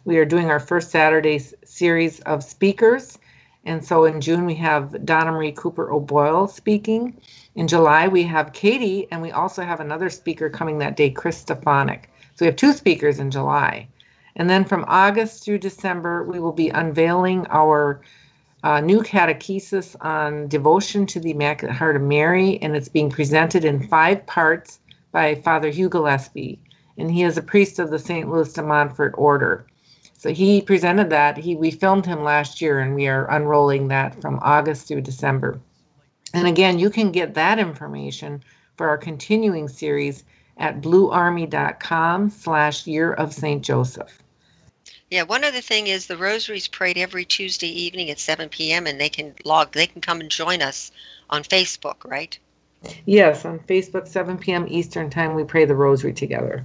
[0.04, 3.18] We are doing our first Saturday series of speakers.
[3.64, 7.20] And so in June, we have Donna Marie Cooper O'Boyle speaking.
[7.56, 11.44] In July, we have Katie, and we also have another speaker coming that day, Chris
[11.44, 12.04] Stefanick.
[12.36, 13.88] So we have two speakers in July.
[14.36, 18.00] And then from August through December, we will be unveiling our
[18.62, 23.64] uh, new catechesis on devotion to the Immaculate Heart of Mary, and it's being presented
[23.64, 24.80] in five parts
[25.12, 26.60] by Father Hugh Gillespie,
[26.98, 28.30] and he is a priest of the St.
[28.30, 29.66] Louis de Montfort order.
[30.18, 31.38] So he presented that.
[31.38, 35.58] He we filmed him last year, and we are unrolling that from August through December.
[36.34, 38.42] And again, you can get that information
[38.76, 40.24] for our continuing series
[40.58, 43.64] at bluearmy.com slash year of St.
[43.64, 44.19] Joseph.
[45.10, 48.86] Yeah, one other thing is the rosaries prayed every Tuesday evening at 7 p.m.
[48.86, 50.92] and they can log, they can come and join us
[51.28, 52.38] on Facebook, right?
[53.06, 54.66] Yes, on Facebook, 7 p.m.
[54.68, 56.64] Eastern Time, we pray the rosary together.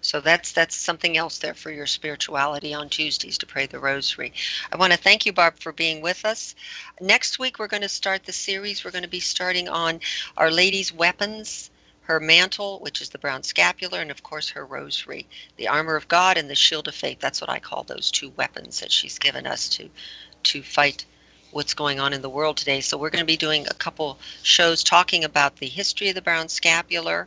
[0.00, 4.32] So that's that's something else there for your spirituality on Tuesdays to pray the rosary.
[4.70, 6.54] I want to thank you, Barb, for being with us.
[7.00, 8.84] Next week we're going to start the series.
[8.84, 10.00] We're going to be starting on
[10.36, 11.70] Our Lady's weapons,
[12.04, 15.26] her mantle, which is the brown scapular, and of course her rosary,
[15.56, 17.18] the armor of God and the shield of faith.
[17.18, 19.88] That's what I call those two weapons that she's given us to
[20.44, 21.06] to fight
[21.50, 22.80] what's going on in the world today.
[22.80, 26.22] So we're going to be doing a couple shows talking about the history of the
[26.22, 27.26] brown scapular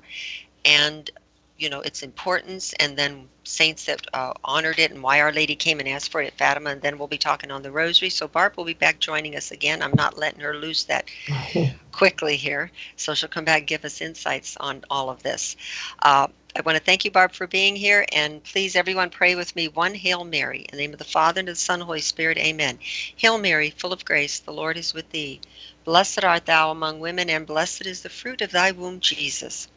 [0.65, 1.09] and
[1.57, 5.55] you know its importance and then saints that uh, honored it and why our lady
[5.55, 8.09] came and asked for it at fatima and then we'll be talking on the rosary
[8.09, 11.09] so barb will be back joining us again i'm not letting her loose that
[11.91, 15.55] quickly here so she'll come back and give us insights on all of this
[16.03, 16.27] uh,
[16.57, 18.03] I want to thank you, Barb, for being here.
[18.11, 20.61] And please, everyone, pray with me one Hail Mary.
[20.61, 22.39] In the name of the Father, and of the Son, and Holy Spirit.
[22.39, 22.79] Amen.
[23.15, 25.39] Hail Mary, full of grace, the Lord is with thee.
[25.83, 29.67] Blessed art thou among women, and blessed is the fruit of thy womb, Jesus.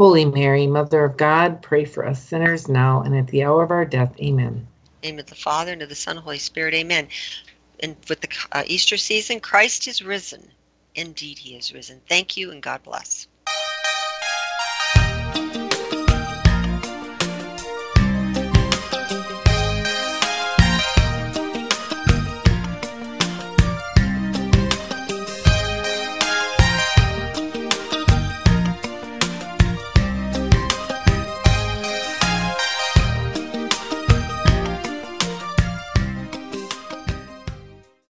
[0.00, 3.70] Holy Mary, Mother of God, pray for us sinners now and at the hour of
[3.70, 4.18] our death.
[4.18, 4.66] Amen.
[5.02, 6.72] Name of the Father, and of the Son, Holy Spirit.
[6.72, 7.06] Amen.
[7.80, 10.52] And with the uh, Easter season, Christ is risen.
[10.94, 12.00] Indeed, he is risen.
[12.08, 13.26] Thank you and God bless.